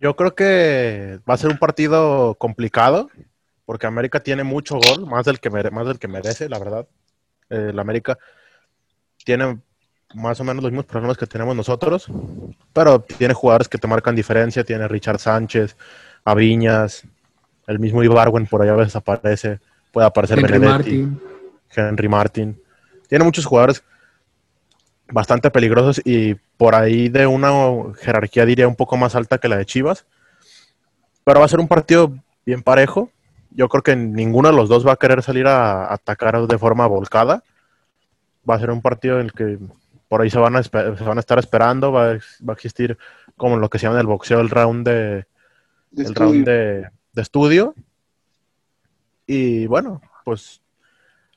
[0.00, 3.08] Yo creo que va a ser un partido complicado,
[3.64, 6.86] porque América tiene mucho gol, más del que, mere- más del que merece, la verdad.
[7.50, 8.18] Eh, el América
[9.24, 9.58] tiene
[10.14, 12.06] más o menos los mismos problemas que tenemos nosotros,
[12.72, 15.76] pero tiene jugadores que te marcan diferencia, tiene Richard Sánchez,
[16.24, 17.02] a Viñas,
[17.66, 19.58] el mismo Ibarwen por ahí a veces aparece,
[19.92, 21.20] puede aparecer Henry Benedetti, Martin.
[21.74, 22.62] Henry Martin.
[23.08, 23.82] Tiene muchos jugadores
[25.08, 29.56] bastante peligrosos y por ahí de una jerarquía diría un poco más alta que la
[29.56, 30.06] de Chivas.
[31.24, 32.12] Pero va a ser un partido
[32.44, 33.10] bien parejo.
[33.50, 36.86] Yo creo que ninguno de los dos va a querer salir a atacar de forma
[36.86, 37.42] volcada.
[38.48, 39.58] Va a ser un partido en el que
[40.08, 41.90] por ahí se van a, se van a estar esperando.
[41.90, 42.96] Va a, va a existir
[43.36, 45.26] como lo que se llama en el boxeo el round de,
[45.90, 46.32] de el estudio.
[46.32, 47.74] round de, de estudio.
[49.26, 50.60] Y bueno, pues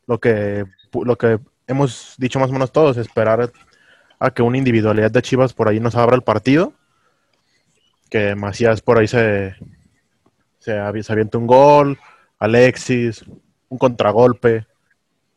[0.05, 1.39] lo que, lo que
[1.69, 3.51] hemos dicho más o menos todos, esperar
[4.19, 6.73] a que una individualidad de Chivas por ahí nos abra el partido.
[8.09, 9.55] Que Macías por ahí se,
[10.59, 11.97] se, avi- se aviente un gol,
[12.39, 13.23] Alexis,
[13.69, 14.65] un contragolpe,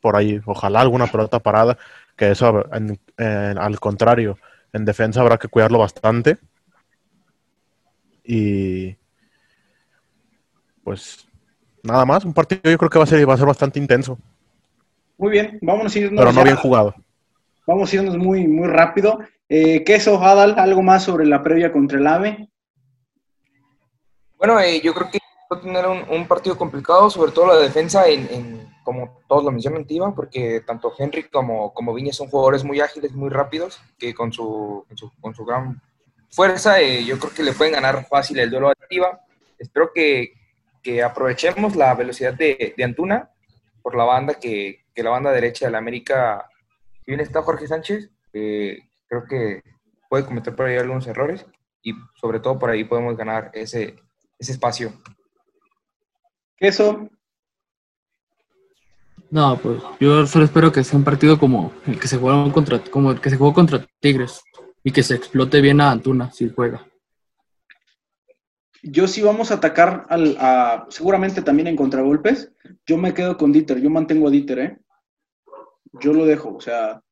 [0.00, 1.76] por ahí, ojalá alguna pelota parada,
[2.16, 4.38] que eso en- en- al contrario,
[4.72, 6.38] en defensa habrá que cuidarlo bastante.
[8.24, 8.96] Y
[10.84, 11.26] pues
[11.82, 14.18] nada más, un partido yo creo que va a ser, va a ser bastante intenso,
[15.22, 16.18] Muy bien, vámonos a irnos.
[16.18, 16.44] pero no ya.
[16.44, 16.94] bien jugado.
[17.64, 19.20] Vamos a irnos muy, muy rápido.
[19.48, 22.48] Eh, Queso, Adal, algo más sobre la previa contra el AVE.
[24.36, 27.56] Bueno, eh, yo creo que va a tener un, un partido complicado, sobre todo la
[27.56, 32.26] defensa, en, en- como todos lo mencionan, Tiva, porque tanto Henry como, como Viñas son
[32.26, 35.80] jugadores muy ágiles, muy rápidos, que con su, con su, con su gran
[36.30, 39.20] fuerza, eh, yo creo que le pueden ganar fácil el duelo a Tiva.
[39.56, 40.32] Espero que,
[40.82, 43.30] que aprovechemos la velocidad de, de Antuna
[43.82, 46.48] por la banda, que, que la banda derecha de la América,
[47.04, 49.62] si bien está Jorge Sánchez, eh, creo que
[50.08, 51.46] puede cometer por ahí algunos errores
[51.82, 53.96] y sobre todo por ahí podemos ganar ese,
[54.38, 54.92] ese espacio.
[56.56, 57.08] Queso,
[59.30, 62.78] No, pues yo solo espero que sea un partido como el que se jugó contra,
[62.78, 64.42] como el que se jugó contra Tigres
[64.84, 66.86] y que se explote bien a Antuna si juega.
[68.82, 72.52] yo sí vamos a atacar al, a, seguramente también en contragolpes.
[72.86, 74.78] Yo me quedo con Dieter, yo mantengo a Dieter, ¿eh?
[76.00, 77.02] Yo lo dejo, o sea.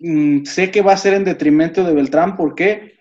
[0.00, 2.94] mm, sé que va a ser en detrimento de Beltrán, ¿por qué?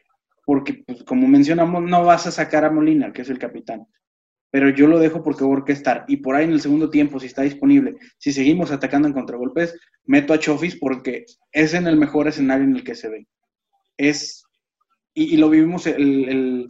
[0.45, 3.85] Porque, pues, como mencionamos, no vas a sacar a Molina, que es el capitán.
[4.51, 6.05] Pero yo lo dejo porque voy a orquestar.
[6.07, 9.79] Y por ahí en el segundo tiempo, si está disponible, si seguimos atacando en contragolpes,
[10.05, 13.27] meto a Chofis porque es en el mejor escenario en el que se ve.
[13.97, 14.43] Es
[15.13, 16.69] y, y lo vivimos el, el-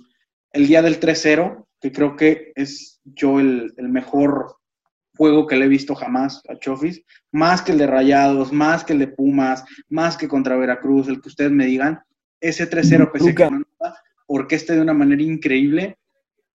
[0.54, 4.56] el día del 3-0, que creo que es yo el, el mejor
[5.18, 7.02] juego que le he visto jamás a Chofis,
[7.32, 11.22] más que el de Rayados, más que el de Pumas, más que contra Veracruz, el
[11.22, 12.00] que ustedes me digan,
[12.40, 13.64] ese 3-0 pese que no
[14.28, 15.98] orquesta de una manera increíble,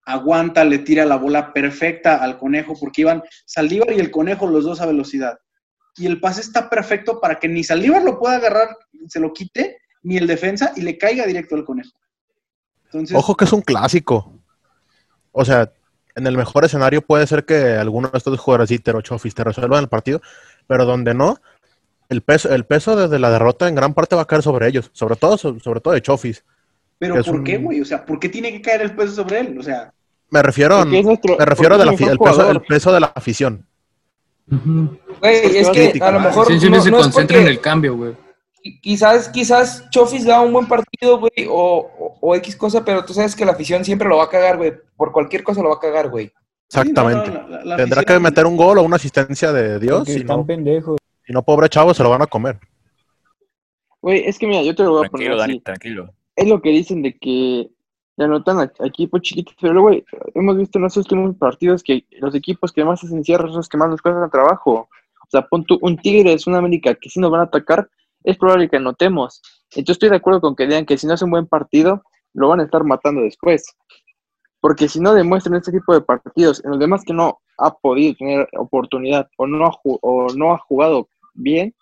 [0.05, 4.63] aguanta, le tira la bola perfecta al conejo, porque iban Saldívar y el conejo los
[4.63, 5.37] dos a velocidad.
[5.95, 9.77] Y el pase está perfecto para que ni Saldívar lo pueda agarrar, se lo quite,
[10.03, 11.91] ni el defensa y le caiga directo al conejo.
[12.85, 14.39] Entonces, Ojo que es un clásico.
[15.31, 15.71] O sea,
[16.15, 19.43] en el mejor escenario puede ser que alguno de estos jugadores, Iter o Chofis, te
[19.43, 20.21] resuelvan el partido,
[20.67, 21.37] pero donde no,
[22.09, 24.89] el peso, el peso desde la derrota en gran parte va a caer sobre ellos,
[24.93, 26.43] sobre todo, sobre todo de Chofis.
[26.99, 27.81] pero ¿por un- qué, güey?
[27.81, 29.57] O sea, ¿por qué tiene que caer el peso sobre él?
[29.59, 29.91] O sea,
[30.29, 33.65] Me refiero, nuestro- me refiero del es el peso, el peso de la afición.
[34.47, 38.13] Güey, es que Crítica, a lo mejor sí, no, se no en el cambio, güey.
[38.81, 43.35] quizás, quizás Chofis da un buen partido, güey, o, o, X cosa, pero tú sabes
[43.35, 44.73] que la afición siempre lo va a cagar, güey.
[44.95, 46.31] Por cualquier cosa lo va a cagar, güey.
[46.69, 47.25] Exactamente.
[47.25, 49.79] Sí, no, no, la- la Tendrá afición- que meter un gol o una asistencia de
[49.79, 50.05] Dios.
[50.07, 50.97] Si están no, pendejos.
[51.25, 52.57] si no, pobre chavo, se lo van a comer.
[54.01, 55.59] Güey, es que mira, yo te lo voy a Tranquilo, poner Dani, así.
[55.61, 56.09] tranquilo.
[56.35, 57.69] Es lo que dicen de que
[58.17, 60.05] le anotan a a equipos chiquitos, pero luego güey,
[60.35, 63.69] hemos visto en los últimos partidos que los equipos que más hacen cierre son los
[63.69, 64.89] que más nos cuestan trabajo.
[65.21, 67.89] O sea, pon tú un Tigres, una América que si nos van a atacar,
[68.23, 69.41] es probable que anotemos.
[69.71, 72.03] Entonces estoy de acuerdo con que digan que si no hace un buen partido,
[72.33, 73.65] lo van a estar matando después.
[74.59, 78.15] Porque si no demuestran este tipo de partidos en los demás que no ha podido
[78.15, 81.73] tener oportunidad o no ha, o no ha jugado bien,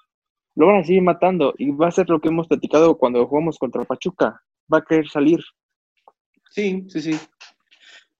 [0.55, 3.57] lo van a seguir matando y va a ser lo que hemos platicado cuando jugamos
[3.57, 4.41] contra Pachuca.
[4.71, 5.39] Va a querer salir.
[6.49, 7.19] Sí, sí, sí.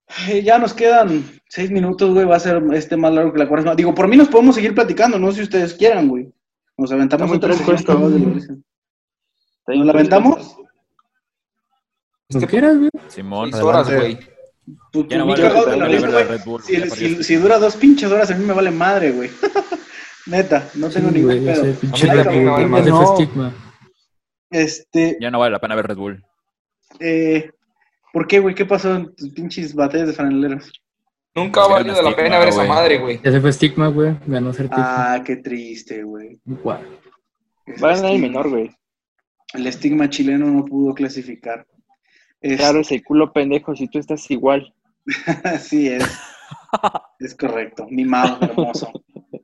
[0.08, 2.26] Ay, Ya nos quedan seis minutos, güey.
[2.26, 3.76] Va a ser este más largo que la cuaresma.
[3.76, 6.32] Digo, por mí nos podemos seguir platicando, no si ustedes quieran, güey.
[6.78, 8.64] Nos aventamos otra Virgen.
[9.68, 10.61] ¿Nos la aventamos?
[12.48, 12.90] Quieras, güey.
[13.08, 14.18] Simón, Seis horas, güey.
[14.94, 16.24] No vale la la la.
[16.24, 16.62] Red Bull.
[16.64, 19.30] Si, dura dos pinches horas, a mí me vale madre, güey.
[20.28, 21.64] Neta, no tengo Sí, ningún pedo.
[21.64, 23.12] sé, pinche A mí Red también me Bull, vale No.
[23.14, 23.54] estigma.
[24.50, 26.24] Este, Ya no vale la pena ver Red Bull.
[27.00, 27.50] eh,
[28.14, 28.54] ¿por qué, güey?
[28.54, 30.72] ¿Qué pasó en tus pinches batallas de franeleros?
[31.34, 33.20] Nunca ha valido era la estigma, pena ver esa madre, güey.
[33.24, 34.16] Ya se fue estigma, güey.
[34.28, 36.40] Ganó ser Ah, qué triste, güey.
[36.46, 36.82] Igual.
[37.66, 38.70] Ese Va a ganar el menor, güey.
[39.54, 41.66] El estigma chileno no pudo clasificar.
[42.42, 44.74] Es- Claro, ese culo pendejo si tú estás igual.
[45.44, 46.04] Así es.
[47.20, 47.86] Es correcto.
[47.90, 48.92] Mi mago hermoso.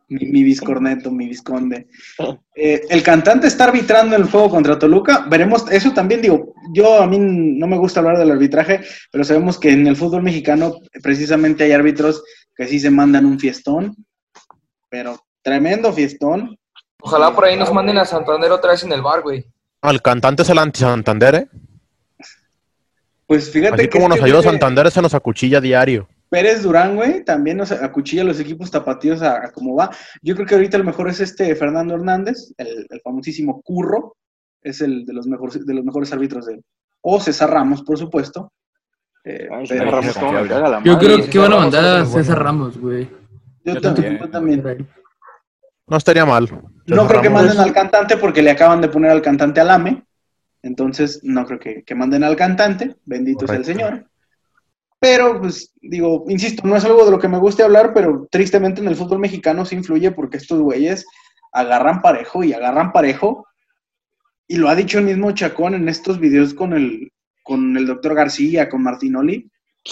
[0.09, 1.87] Mi, mi viscorneto, mi visconde.
[2.55, 5.25] Eh, el cantante está arbitrando el juego contra Toluca.
[5.29, 8.81] Veremos, eso también digo, yo a mí no me gusta hablar del arbitraje,
[9.11, 12.23] pero sabemos que en el fútbol mexicano precisamente hay árbitros
[12.55, 13.95] que sí se mandan un fiestón,
[14.89, 16.57] pero tremendo fiestón.
[17.01, 19.45] Ojalá por ahí nos manden a Santander otra vez en el bar, güey.
[19.81, 21.47] Al cantante es el anti-Santander, ¿eh?
[23.27, 26.07] Pues fíjate Así que como nos ayuda güey de- Santander, se nos acuchilla diario.
[26.29, 29.89] Pérez Durán, güey, también nos acuchilla los equipos tapatíos a, a cómo va.
[30.21, 34.15] Yo creo que ahorita el mejor es este Fernando Hernández, el, el famosísimo Curro,
[34.61, 36.61] es el de los mejores, de los mejores árbitros de.
[37.01, 38.51] O César Ramos, por supuesto.
[39.23, 40.15] Eh, Ay, César Ramos,
[40.49, 42.05] la Yo creo que van a mandar a.
[42.05, 43.09] César Ramos, güey.
[43.63, 44.31] yo, Yo también.
[44.31, 44.87] también.
[45.87, 46.49] No estaría mal.
[46.87, 50.03] No creo que manden al cantante porque le acaban de poner al cantante al AME.
[50.67, 52.95] Entonces, no creo que, que manden al cantante.
[53.05, 53.65] Bendito sea el.
[53.65, 54.05] Señor.
[54.99, 58.81] Pero, pues, digo, insisto, no es algo de lo que me guste hablar, pero tristemente
[58.81, 61.05] en el fútbol mexicano sí influye porque estos güeyes
[61.53, 63.45] agarran parejo y agarran parejo.
[64.47, 67.11] Y lo ha dicho el mismo Chacón en estos videos con el,
[67.43, 69.49] con el doctor García, con Martinoli.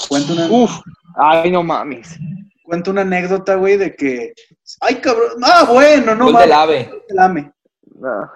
[0.09, 0.71] Cuenta una, Uf,
[1.17, 2.17] ay, no mames.
[2.63, 4.34] cuenta una anécdota, güey, de que.
[4.82, 5.34] ¡Ay, cabrón!
[5.43, 6.15] ¡Ah, bueno!
[6.15, 6.91] No Gol del mames, ave.
[7.09, 7.51] el AME.
[7.99, 8.30] No.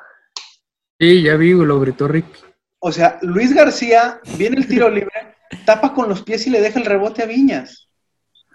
[0.99, 2.25] Sí, ya vi, lo gritó Rick.
[2.79, 5.11] O sea, Luis García viene el tiro libre,
[5.65, 7.87] tapa con los pies y le deja el rebote a Viñas.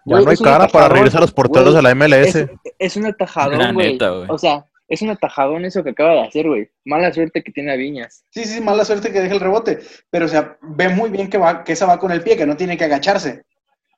[0.07, 2.35] Ya Güey, no hay cara para reírse a los porteros de la MLS.
[2.35, 3.99] Es, es un atajadón, güey.
[4.29, 6.71] O sea, es un atajadón eso que acaba de hacer, güey.
[6.85, 8.25] Mala suerte que tiene a Viñas.
[8.31, 9.81] Sí, sí, mala suerte que deje el rebote.
[10.11, 12.47] Pero, o sea, ve muy bien que, va, que esa va con el pie, que
[12.47, 13.45] no tiene que agacharse.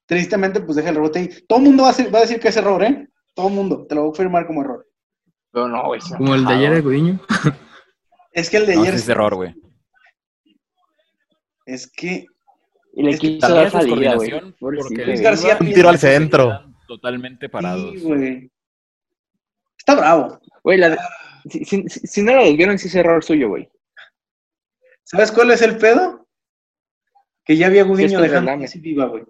[0.06, 1.30] Tristemente, pues deja el rebote ahí.
[1.48, 3.08] Todo el mundo va a, decir, va a decir que es error, ¿eh?
[3.34, 3.84] Todo el mundo.
[3.88, 4.86] Te lo voy a firmar como error.
[5.50, 6.00] Pero no, güey.
[6.16, 7.20] Como el de ayer de Gudiño.
[8.36, 8.94] Es que el de No, ayer.
[8.94, 9.54] es error, güey.
[11.64, 12.26] Es que.
[12.94, 14.30] Y le Es que quiso dar eso es salida, güey.
[14.60, 15.20] Luis.
[15.20, 16.64] García Un tiro al centro.
[16.86, 17.92] Totalmente parados.
[17.94, 18.50] Sí, güey.
[19.78, 20.38] Está bravo.
[20.62, 20.98] Güey, la de-
[21.50, 23.68] si, si- si- si no lo desvieron, sí es error suyo, güey.
[25.04, 26.26] ¿Sabes cuál es el pedo?
[27.44, 29.24] Que ya había Gudiño dejando así viva, güey.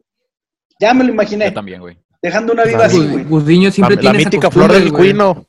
[0.80, 1.46] Ya me lo imaginé.
[1.46, 1.98] Yo también, güey.
[2.22, 3.24] Dejando una viva así, güey.
[3.24, 5.10] Gudiño siempre La, la tiene esa mítica flor del güey.
[5.12, 5.46] cuino.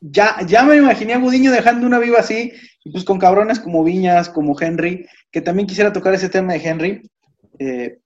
[0.00, 2.52] Ya, ya me imaginé a Gudiño dejando una viva así,
[2.84, 6.66] y pues con cabrones como Viñas, como Henry, que también quisiera tocar ese tema de
[6.66, 7.10] Henry.
[7.58, 7.98] Eh,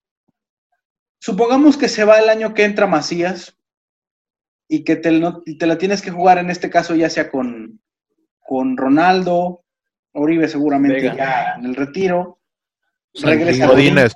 [1.20, 3.56] supongamos que se va el año que entra Macías
[4.68, 7.30] y que te, no- y te la tienes que jugar en este caso ya sea
[7.30, 7.80] con,
[8.40, 9.62] con Ronaldo,
[10.12, 11.16] Oribe seguramente Vega.
[11.16, 12.40] ya en el retiro.
[13.14, 14.12] Santi Regresa Godínez.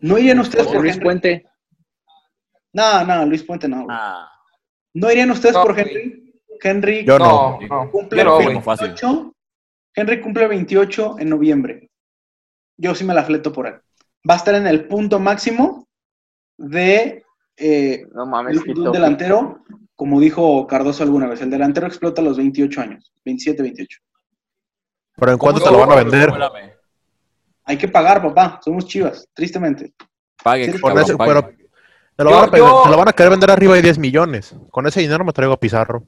[0.00, 1.04] ¿No irían ustedes por Luis Henry?
[1.04, 1.46] Puente.
[2.72, 3.86] No, no, Luis Puente no.
[3.88, 4.29] Ah,
[4.94, 5.78] ¿No irían ustedes No, por.
[5.78, 6.34] Henry?
[6.62, 7.58] Henry Yo no.
[7.90, 8.62] Cumple Yo no, Firmo güey.
[8.64, 8.88] fácil.
[8.88, 9.32] 28.
[9.94, 11.90] Henry cumple 28 en noviembre.
[12.76, 13.74] Yo sí me la fleto por él.
[14.28, 15.86] Va a estar en el punto máximo
[16.58, 17.24] de,
[17.56, 19.64] eh, No mames, qué un delantero,
[19.96, 21.40] como dijo Cardoso alguna vez.
[21.40, 23.98] El delantero explota a los 28 años, 27, 28.
[25.16, 26.30] Pero ¿en cuánto ¿cómo te lo van a vender?
[27.64, 28.60] Hay que pagar, papá.
[28.62, 29.92] Somos chivas, tristemente.
[30.42, 31.32] Pague, Sí, cabrón, pague.
[31.32, 31.59] pero
[32.20, 33.82] te lo, Yo- van a, pe- yo- te lo van a querer vender arriba de
[33.82, 34.54] 10 millones.
[34.70, 36.04] Con ese dinero me traigo a Pizarro.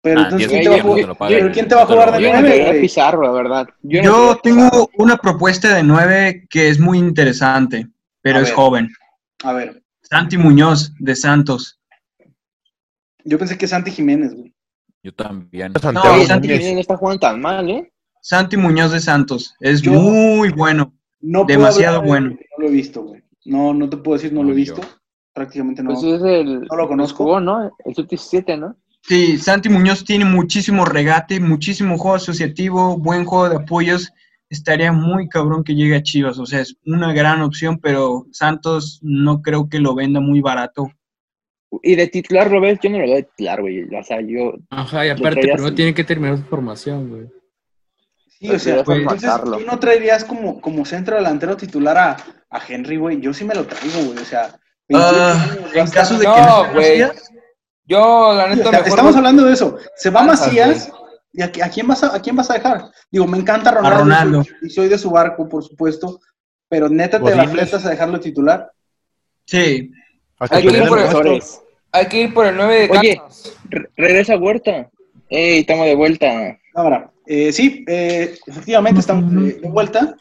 [0.00, 0.76] Pero Ah, entonces, 10 ¿quién te, va
[1.12, 2.80] a pero ¿quién te va a jugar de Yo no nueve, traería a güey?
[2.82, 3.68] Pizarro, la verdad.
[3.82, 4.36] Yo, Pizarro.
[4.44, 7.88] tengo una propuesta de nueve que es muy interesante,
[8.22, 8.54] pero A es ver.
[8.54, 8.88] joven.
[9.42, 11.80] A ver, Santi Muñoz, de Santos.
[13.24, 14.54] yo pensé que Santi Jiménez, güey.
[15.02, 15.72] Yo también.
[15.80, 16.48] Santiago Oye, No, Santi.
[16.48, 17.92] Jiménez no está jugando tan mal, ¿eh?
[18.20, 19.54] Santi Muñoz de Santos.
[19.58, 20.92] Es Yo- muy bueno.
[21.20, 22.30] No puedo Demasiado hablar bueno.
[22.30, 23.22] No lo he visto, güey.
[23.46, 24.80] No, no te puedo decir no lo he visto.
[24.82, 24.88] yo.
[25.32, 25.90] Prácticamente no.
[25.90, 26.60] Pues es el.
[26.62, 27.24] No lo conozco.
[27.24, 27.70] Jugó, ¿no?
[27.84, 28.76] El sub-17, ¿no?
[29.02, 34.12] Sí, Santi Muñoz tiene muchísimo regate, muchísimo juego asociativo, buen juego de apoyos.
[34.48, 36.38] Estaría muy cabrón que llegue a Chivas.
[36.38, 40.90] O sea, es una gran opción, pero Santos no creo que lo venda muy barato.
[41.82, 43.82] Y de titular, lo ves, yo no lo veo de titular, güey.
[43.94, 44.54] O sea, yo.
[44.70, 47.26] Ajá, y aparte en- tiene que terminar su formación, güey.
[48.38, 49.58] Sí, o sea, pues, entonces matarlo.
[49.58, 52.16] tú no traerías como, como centro delantero titular a,
[52.50, 53.20] a Henry, güey.
[53.20, 54.18] Yo sí me lo traigo, güey.
[54.18, 54.58] O sea,
[54.88, 57.00] 28 Ah, años, en caso de que No, güey.
[57.02, 57.30] Macías,
[57.84, 59.78] Yo, la neta, o sea, mejor estamos hablando de eso.
[59.96, 60.92] Se va Kansas, Macías.
[61.32, 62.84] ¿Y a, a quién vas a, a quién vas a dejar?
[63.10, 64.40] Digo, me encanta Ronaldo, Ronaldo.
[64.40, 66.20] y soy- y soy de su barco, por supuesto.
[66.68, 67.50] Pero neta te la Godínez.
[67.52, 68.70] fletas a dejarlo titular.
[69.44, 69.90] sí.
[70.38, 71.42] Hay que ir por el.
[71.92, 73.22] Hay que ir por el 9 de Oye.
[73.70, 74.90] Re- regresa Huerta.
[75.30, 76.26] Ey, estamos de vuelta.
[76.74, 80.16] Ahora, eh, sí, eh, efectivamente estamos de vuelta.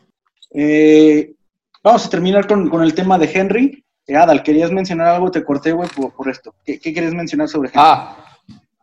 [0.53, 1.33] Eh,
[1.83, 3.83] vamos a terminar con, con el tema de Henry.
[4.07, 6.53] Eh, Adal, querías mencionar algo, te corté, güey, por, por esto.
[6.63, 7.81] ¿Qué, qué querías mencionar sobre Henry?
[7.83, 8.17] Ah,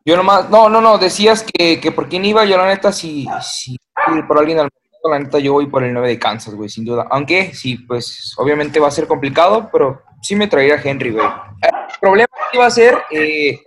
[0.05, 3.27] yo nomás, no, no, no, decías que, que por quién iba, yo la neta, si,
[3.41, 6.55] si ir por alguien al mercado, la neta, yo voy por el 9 de Kansas,
[6.55, 7.07] güey, sin duda.
[7.11, 11.25] Aunque, sí, pues, obviamente va a ser complicado, pero sí me traería a Henry, güey.
[11.25, 13.61] El problema que va a ser, eh,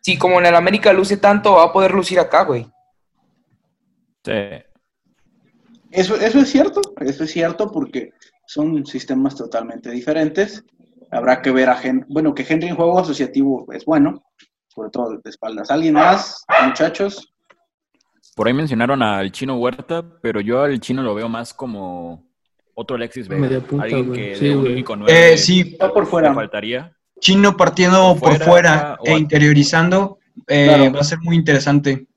[0.00, 2.66] si como en el América luce tanto, va a poder lucir acá, güey.
[4.24, 4.32] Sí.
[5.90, 8.12] Eso, eso es cierto, eso es cierto porque
[8.46, 10.64] son sistemas totalmente diferentes.
[11.10, 14.24] Habrá que ver a Henry, bueno, que Henry en juego asociativo es bueno,
[14.68, 15.70] sobre todo de espaldas.
[15.70, 17.32] ¿Alguien más, muchachos?
[18.34, 22.26] Por ahí mencionaron al chino Huerta, pero yo al chino lo veo más como
[22.74, 23.42] otro Alexis Vega.
[23.42, 24.20] Media punta, Alguien güey.
[24.20, 24.72] que Sí, de un güey.
[24.72, 26.34] único nueve Eh, sí, Va por fuera.
[26.34, 26.92] faltaría.
[27.20, 30.18] Chino partiendo Por por fuera, e interiorizando
[30.48, 30.92] eh, Claro.
[30.92, 32.08] va a ser muy interesante.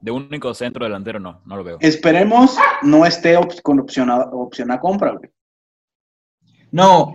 [0.00, 1.78] De único centro delantero no, no lo veo.
[1.80, 5.30] Esperemos no esté op- con opción a, opción a compra, güey.
[6.70, 7.14] No,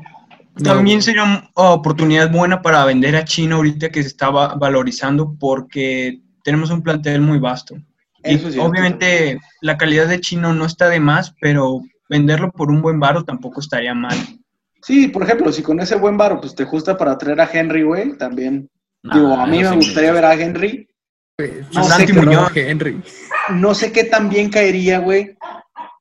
[0.57, 0.63] No.
[0.63, 6.21] también sería una oportunidad buena para vender a Chino ahorita que se estaba valorizando porque
[6.43, 7.75] tenemos un plantel muy vasto.
[8.23, 8.69] Y Eso es cierto.
[8.69, 13.23] obviamente la calidad de Chino no está de más, pero venderlo por un buen varo
[13.23, 14.17] tampoco estaría mal.
[14.81, 17.83] Sí, por ejemplo, si con ese buen varo pues te gusta para traer a Henry,
[17.83, 18.67] güey, también.
[19.03, 20.87] Nah, Digo, a mí me sí gustaría ver a Henry.
[21.71, 22.51] Sé Santi qué- Muñoz.
[22.55, 23.01] Henry.
[23.51, 25.37] No sé qué tan bien caería, güey,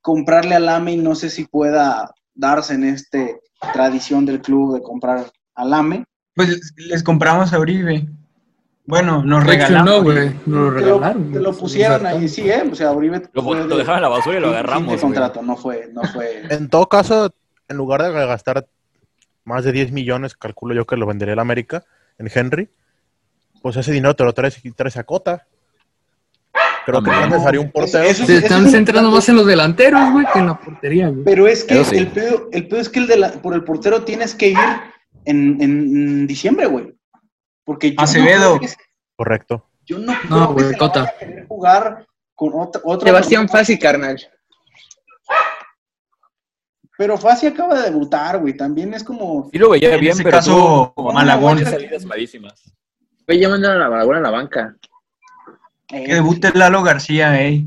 [0.03, 3.41] comprarle a Lame y no sé si pueda darse en este
[3.72, 6.05] tradición del club de comprar a Lame.
[6.34, 8.07] Pues les compramos a Uribe.
[8.86, 9.91] Bueno, nos De hecho, regalamos.
[9.91, 10.28] no, güey.
[10.28, 11.32] Nos lo Te lo, regalaron.
[11.32, 12.64] te lo pusieron ahí, sí, ¿eh?
[12.70, 15.01] O sea, Uribe Lo, fue lo de- dejaron en la basura y lo agarramos.
[15.01, 16.43] contrato, no fue, no fue.
[16.51, 17.32] En todo caso,
[17.68, 18.66] en lugar de gastar
[19.45, 21.84] más de 10 millones, calculo yo que lo vendería el América
[22.18, 22.68] en Henry,
[23.62, 25.46] pues ese dinero te lo traes, traes a Cota.
[26.86, 28.02] Creo que no necesario un portero.
[28.04, 31.08] Eso- Se están es un- centrando más en los delanteros, güey, que en la portería,
[31.08, 31.24] güey.
[31.24, 31.96] Pero es que sí.
[31.96, 34.58] el, pedo, el pedo es que el de la- por el portero tienes que ir
[35.26, 36.94] en, en diciembre, güey.
[37.64, 38.54] Porque yo Acevedo.
[38.54, 38.76] No creo que,
[39.14, 39.66] Correcto.
[39.84, 41.00] yo no, No, creo güey, Cota.
[41.00, 44.18] vaya a querer jugar con otra, otro Sebastián Fassi, carnal.
[46.96, 48.54] Pero Fassi acaba de debutar, güey.
[48.56, 49.48] También es como.
[49.52, 51.64] Sí lo veía En bien, ese pero caso, tuvo Malagón.
[51.64, 52.62] salidas malísimas.
[53.26, 54.76] Güey, ya mandaron a la a la banca.
[55.88, 57.66] eh, Que debute Lalo García, ey.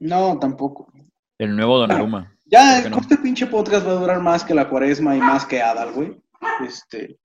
[0.00, 0.90] no, tampoco.
[1.38, 2.32] El nuevo Donnarumma.
[2.46, 2.98] Ya, ¿Por qué no?
[2.98, 6.20] este pinche podcast va a durar más que la cuaresma y más que Adal, güey.
[6.66, 7.16] Este,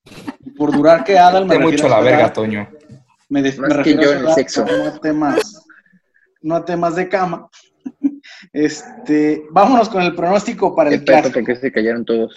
[0.46, 2.68] y por durar que Adal me Te mucho la verga, Toño.
[3.30, 4.66] Me, me que refiero yo a en el sexo.
[4.66, 5.66] No a temas,
[6.42, 7.50] no a temas de cama.
[8.54, 11.34] Este, vámonos con el pronóstico para el pedo, clásico.
[11.40, 12.34] porque se callaron todos.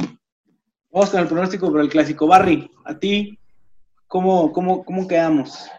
[0.92, 2.26] Vamos con el pronóstico para el clásico.
[2.26, 3.38] Barry, a ti,
[4.10, 5.70] ¿cómo, cómo, cómo quedamos?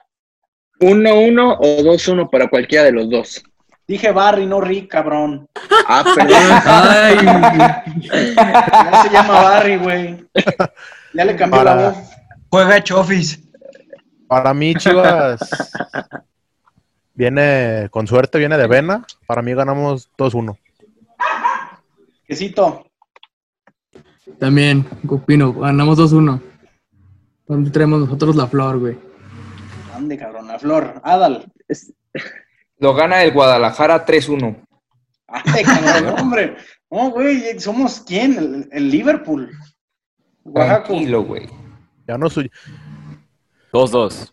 [0.79, 3.43] 1-1 o 2-1 para cualquiera de los dos.
[3.87, 5.47] Dije Barry, no Rick, cabrón.
[5.87, 6.37] Ah, perdón.
[6.65, 7.17] Ay,
[8.89, 10.25] No se llama Barry, güey.
[11.13, 11.97] Ya le cambió Para- la voz.
[12.49, 13.39] Juega Chofis.
[14.27, 15.41] Para mí, Chivas
[17.13, 19.05] viene con suerte, viene de vena.
[19.27, 20.57] Para mí ganamos 2-1.
[22.25, 22.85] Quesito.
[24.39, 26.41] también, opino, ganamos 2-1.
[27.51, 28.97] ¿Dónde traemos nosotros la flor, güey?
[29.93, 31.01] Ande, cabrón, la flor.
[31.03, 31.51] Adal.
[31.67, 31.93] Es-
[32.77, 34.65] Lo gana el Guadalajara 3-1.
[35.27, 36.55] Ay, cabrón, hombre.
[36.89, 38.37] No, güey, somos quién?
[38.37, 39.51] El, el Liverpool.
[40.45, 40.83] Oaxaca.
[40.85, 41.49] Tranquilo, güey.
[42.07, 42.49] Ya no soy.
[43.73, 44.31] 2-2.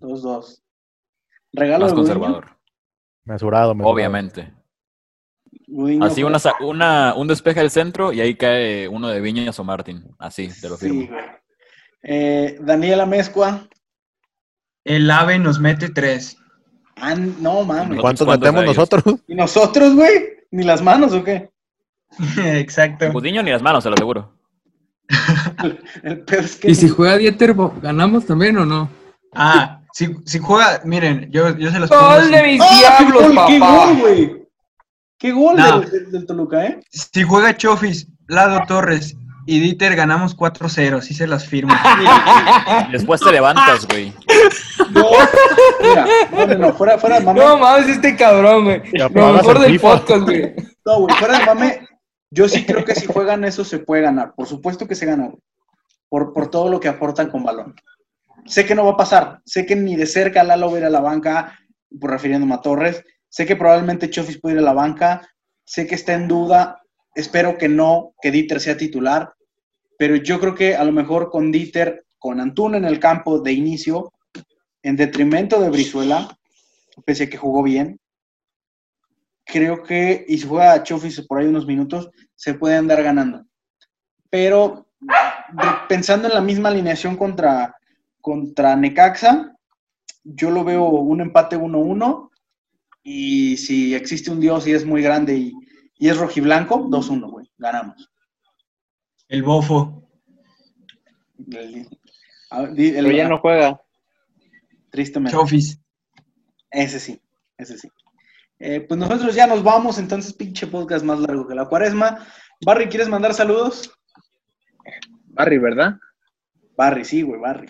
[0.00, 0.62] 2-2.
[1.52, 2.46] Regalo Más de conservador.
[3.24, 3.94] Mesurado, mesurado.
[3.94, 4.52] Obviamente.
[6.00, 10.04] Así una, una, un despeje del centro y ahí cae uno de Viñas o Martín.
[10.18, 11.06] Así, te lo Sí, firmo.
[11.08, 11.39] güey.
[12.02, 13.66] Eh, Daniela Mezcua.
[14.84, 16.36] El AVE nos mete tres.
[16.96, 18.00] Ah, no mames.
[18.00, 19.04] ¿Cuántos ¿Cuántos metemos nosotros?
[19.26, 20.38] ¿Y nosotros, güey?
[20.50, 21.50] ¿Ni las manos o qué?
[22.44, 23.10] Exacto.
[23.12, 24.32] Gudiño ni las manos, se lo aseguro.
[26.02, 26.70] El peor es que.
[26.70, 28.88] Y si juega Dieter, ¿ganamos también o no?
[29.34, 32.66] Ah, si, si juega, miren, yo, yo se los pongo ¡Gol de mis ¡Ah,
[32.98, 34.46] qué diablos, gol, ¡Qué gol, güey!
[35.18, 35.80] ¡Qué gol No.
[35.80, 36.80] del, del- del Toluca, eh!
[36.90, 39.16] Si juega Chofis, Lado Torres
[39.50, 41.74] y Dieter, ganamos 4-0, sí se las firmo.
[42.92, 44.14] Después te levantas, güey.
[44.92, 45.10] No,
[45.82, 47.40] mira, no, fuera, fuera de mame.
[47.40, 48.82] No mames, este cabrón, güey.
[48.92, 49.98] Lo mejor el del FIFA.
[49.98, 50.54] podcast, güey.
[50.86, 51.88] No, güey, fuera de mame.
[52.30, 54.34] Yo sí creo que si juegan eso se puede ganar.
[54.36, 55.42] Por supuesto que se gana, güey.
[56.08, 57.74] Por, por todo lo que aportan con balón.
[58.46, 59.40] Sé que no va a pasar.
[59.44, 61.58] Sé que ni de cerca Lalo va a ir a la banca,
[62.00, 63.02] por refiriéndome a Torres.
[63.28, 65.28] Sé que probablemente Chofis puede ir a la banca.
[65.64, 66.80] Sé que está en duda.
[67.16, 69.32] Espero que no, que Dieter sea titular.
[70.00, 73.52] Pero yo creo que a lo mejor con Dieter, con Antuna en el campo de
[73.52, 74.14] inicio,
[74.82, 76.38] en detrimento de Brizuela,
[77.04, 78.00] pese a que jugó bien,
[79.44, 83.44] creo que, y si juega Chofis por ahí unos minutos, se puede andar ganando.
[84.30, 84.86] Pero
[85.86, 87.76] pensando en la misma alineación contra,
[88.22, 89.54] contra Necaxa,
[90.24, 92.30] yo lo veo un empate 1-1.
[93.02, 95.52] Y si existe un Dios y es muy grande y,
[95.98, 97.50] y es rojiblanco, 2-1, güey.
[97.58, 98.10] Ganamos.
[99.30, 100.08] El bofo.
[101.52, 101.88] El-
[102.50, 103.80] ver, el- Pero ya no juega.
[104.90, 105.36] Tristemente.
[105.36, 105.80] Chofis.
[106.70, 107.20] Ese sí,
[107.56, 107.88] ese sí.
[108.58, 112.26] Eh, pues nosotros ya nos vamos, entonces pinche podcast más largo que la cuaresma.
[112.64, 113.90] Barry, ¿quieres mandar saludos?
[115.26, 115.94] Barry, ¿verdad?
[116.76, 117.68] Barry, sí, güey, Barry.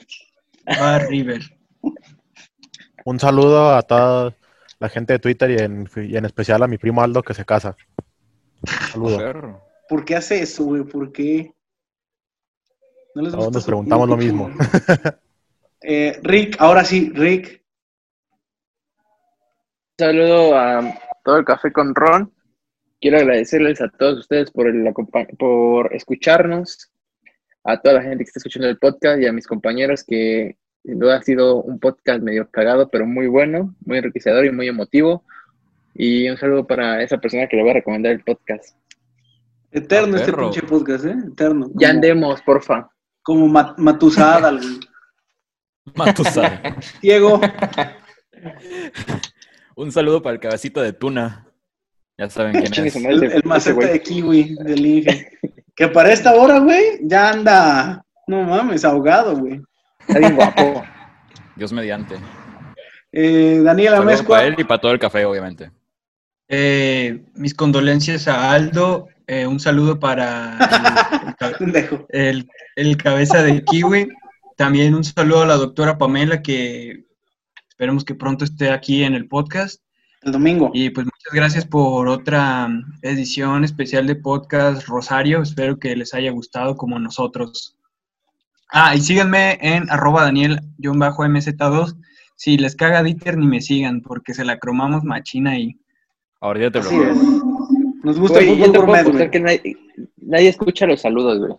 [0.67, 1.43] Va River.
[3.05, 4.35] Un saludo a toda
[4.79, 7.45] la gente de Twitter y en, y en especial a mi primo Aldo que se
[7.45, 7.77] casa.
[8.91, 9.63] Saludo.
[9.91, 10.85] ¿Por qué hace eso, güey?
[10.85, 11.53] ¿Por qué?
[13.17, 14.51] No les Todos gusta nos preguntamos lo mismo.
[15.83, 17.65] Eh, Rick, ahora sí, Rick.
[19.99, 22.31] Un saludo a todo el café con Ron.
[23.01, 26.93] Quiero agradecerles a todos ustedes por, el acompa- por escucharnos,
[27.65, 30.99] a toda la gente que está escuchando el podcast y a mis compañeros que sin
[30.99, 35.25] duda ha sido un podcast medio cagado, pero muy bueno, muy enriquecedor y muy emotivo.
[35.95, 38.77] Y un saludo para esa persona que le voy a recomendar el podcast.
[39.73, 41.15] Eterno Ah, este pinche podcast, ¿eh?
[41.33, 41.67] Eterno.
[41.69, 42.89] Como, Ya andemos, porfa.
[43.23, 44.81] Como Ma- Matusada, güey.
[45.95, 46.61] Matusa.
[47.03, 47.41] Diego,
[49.77, 51.47] Un saludo para el cabecito de Tuna.
[52.19, 52.97] Ya saben quién es.
[52.97, 53.43] el, el
[53.75, 53.89] güey.
[53.93, 55.31] de kiwi del Inge.
[55.75, 59.63] Que para esta hora, güey, ya anda, no mames, ahogado, güey.
[60.07, 60.85] Está bien guapo.
[61.57, 62.17] Dios mediante.
[63.13, 64.37] Eh, Daniela Saludo Mezcua.
[64.37, 65.71] para él y para todo el café, obviamente.
[66.49, 69.09] Eh, mis condolencias a Aldo.
[69.33, 70.59] Eh, un saludo para
[72.09, 74.09] el- el cabeza de Kiwi.
[74.57, 77.07] También un saludo a la doctora Pamela, que
[77.69, 79.81] esperemos que pronto esté aquí en el podcast.
[80.23, 80.71] El domingo.
[80.75, 82.69] Y pues muchas gracias por otra
[83.03, 85.41] edición especial de podcast Rosario.
[85.43, 87.77] Espero que les haya gustado como nosotros.
[88.73, 91.97] Ah, y síganme en arroba Daniel-MZ2.
[92.37, 95.77] Si les caga Dieter, ni me sigan, porque se la cromamos machina y
[96.43, 97.13] Ahorita te Así bloqueo.
[97.13, 97.19] es.
[98.03, 99.31] Nos gusta Güey, el yo fútbol gourmet, güey.
[99.31, 99.77] que nadie,
[100.17, 101.53] nadie escucha los saludos, güey.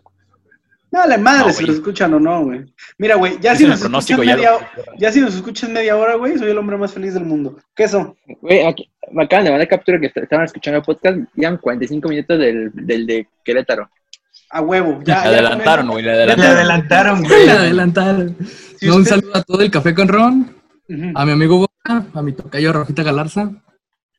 [0.90, 1.66] Dale madre No, si güey.
[1.68, 2.66] los escuchan o no, güey.
[2.98, 5.96] Mira, güey, ya si nos escuchan ya media lo- hora, ya si nos escuchan media
[5.96, 7.56] hora, güey, soy el hombre más feliz del mundo.
[7.74, 8.14] ¿Qué eso?
[8.42, 11.18] Güey, aquí, me acaban de mandar captura que est- estaban escuchando el podcast.
[11.34, 13.88] Llevan 45 minutos del, del de Querétaro.
[14.50, 14.98] A huevo.
[14.98, 16.56] Le Ya, ya adelantaron, güey, le le adelantaron.
[16.56, 17.48] adelantaron, Le güey.
[17.48, 18.36] adelantaron.
[18.76, 20.54] Si No, un saludo a todo el café con Ron,
[21.14, 23.50] a mi amigo Boca, a mi tocayo Rafita Galarza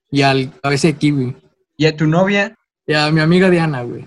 [0.09, 1.35] y al cabeza de Kiwi.
[1.77, 2.55] Y a tu novia,
[2.85, 4.05] Y a mi amiga Diana, güey.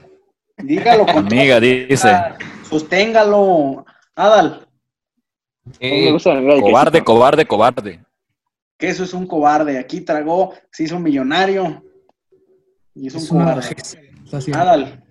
[0.58, 2.10] Dígalo con Amiga, dice.
[2.68, 3.84] Sosténgalo.
[4.14, 4.66] Adal,
[5.80, 8.00] Eh, me gusta la verdad de que Cobarde, cobarde, cobarde.
[8.78, 9.78] que eso es un cobarde.
[9.78, 11.82] Aquí tragó, se hizo millonario.
[12.94, 13.76] Y es un Es una cobarde.
[14.32, 14.60] haciendo.
[14.60, 15.02] Adal,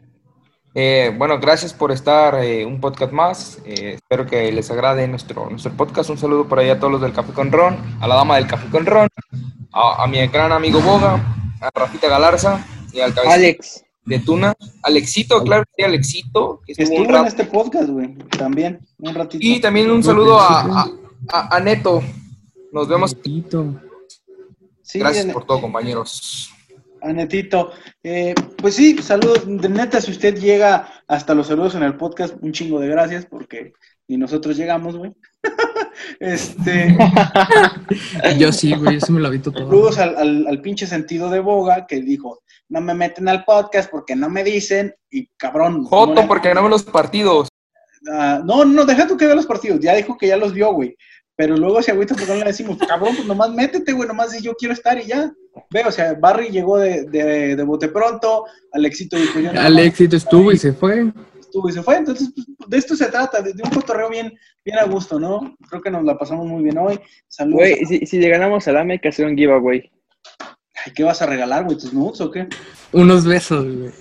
[0.78, 3.60] Eh, bueno, gracias por estar eh, un podcast más.
[3.66, 6.10] Eh, espero que les agrade nuestro, nuestro podcast.
[6.10, 8.47] Un saludo por ahí a todos los del Café con Ron, a la dama del
[8.47, 9.08] Café con Ron,
[9.72, 11.24] a, a mi gran amigo Boga,
[11.66, 14.53] a Rafita Galarza y al cabecito Alex, de Tuna.
[14.84, 18.16] Alexito, claro que sí, Alexito, que estuvo un en este podcast, güey.
[18.38, 19.39] También, un ratito.
[19.45, 20.88] Y también un saludo a,
[21.30, 22.01] a- Neto.
[22.72, 23.16] Nos vemos.
[24.93, 26.51] Gracias por todo, compañeros.
[27.01, 27.72] a Netito.
[28.03, 29.43] Eh, pues sí, saludos.
[29.45, 33.26] De neta, si usted llega hasta los saludos en el podcast, un chingo de gracias,
[33.26, 33.74] porque
[34.07, 35.13] ni nosotros llegamos, güey.
[36.19, 36.97] Este.
[38.37, 39.65] Yo sí, güey, eso me lo habito todo.
[39.65, 43.89] Saludos al, al, al pinche sentido de boga que dijo: No me meten al podcast
[43.89, 45.81] porque no me dicen, y cabrón.
[45.83, 47.47] no Joto, le- porque no ven los partidos.
[48.11, 49.79] Ah, no, no, deja tú que vea los partidos.
[49.79, 50.95] Ya dijo que ya los vio, güey.
[51.37, 54.41] Pero luego se agüita porque no le decimos, cabrón, pues nomás métete, güey, nomás di
[54.41, 55.33] yo quiero estar y ya.
[55.69, 59.73] Ve, o sea, Barry llegó de, de, de bote pronto, Alexito dijo yo nada Al
[59.73, 61.11] más éxito estuvo y se fue.
[61.56, 61.97] Estuvo y se fue.
[61.97, 64.34] Entonces, pues, de esto se trata, de, de un cotorreo bien,
[64.64, 65.56] bien a gusto, ¿no?
[65.70, 66.99] Creo que nos la pasamos muy bien hoy.
[67.28, 67.60] Saludos.
[67.60, 69.91] Güey, si, si le ganamos al AME, hay que hacer un giveaway.
[70.86, 71.78] Ay, ¿Qué vas a regalar, güey?
[71.78, 72.47] ¿Tus nudes o qué?
[72.91, 73.91] Unos besos, güey.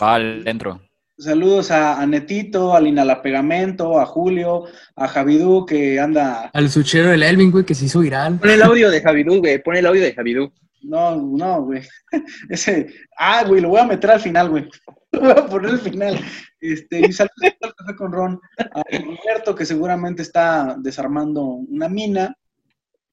[0.00, 0.80] Al dentro.
[1.18, 4.64] Saludos a, a Netito, al Inalapegamento, a Julio,
[4.96, 8.38] a Javidú, que anda Al suchero del Elvin, güey, que se hizo viral.
[8.38, 9.62] Pon el audio de Javidú, güey.
[9.62, 10.52] Pon el audio de Javidú.
[10.86, 11.82] No, no, güey.
[12.48, 12.86] Ese.
[13.18, 14.68] Ah, güey, lo voy a meter al final, güey.
[15.12, 16.20] Lo voy a poner al final.
[16.60, 18.40] Este, y saludos al café con Ron.
[18.58, 22.36] A Roberto, que seguramente está desarmando una mina.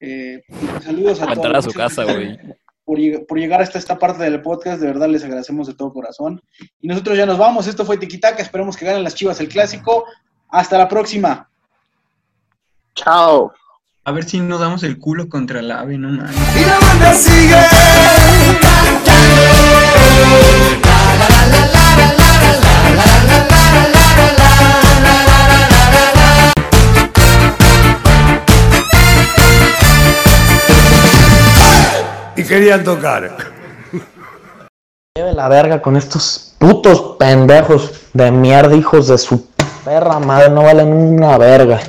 [0.00, 1.38] Eh, y saludos a a todos.
[1.38, 2.38] entrar a su casa, güey.
[2.84, 4.80] Por llegar hasta esta parte del podcast.
[4.82, 6.42] De verdad, les agradecemos de todo corazón.
[6.80, 7.66] Y nosotros ya nos vamos.
[7.66, 8.42] Esto fue Tiquitaca.
[8.42, 10.04] Esperemos que ganen las chivas el clásico.
[10.50, 11.48] Hasta la próxima.
[12.94, 13.52] Chao.
[14.06, 16.36] A ver si nos damos el culo contra el ave, no mames.
[16.54, 17.56] Y la banda sigue.
[32.36, 33.38] Y querían tocar.
[35.16, 39.48] Lleve la verga con estos putos pendejos de mierda, hijos de su
[39.82, 41.80] perra madre, no valen una verga.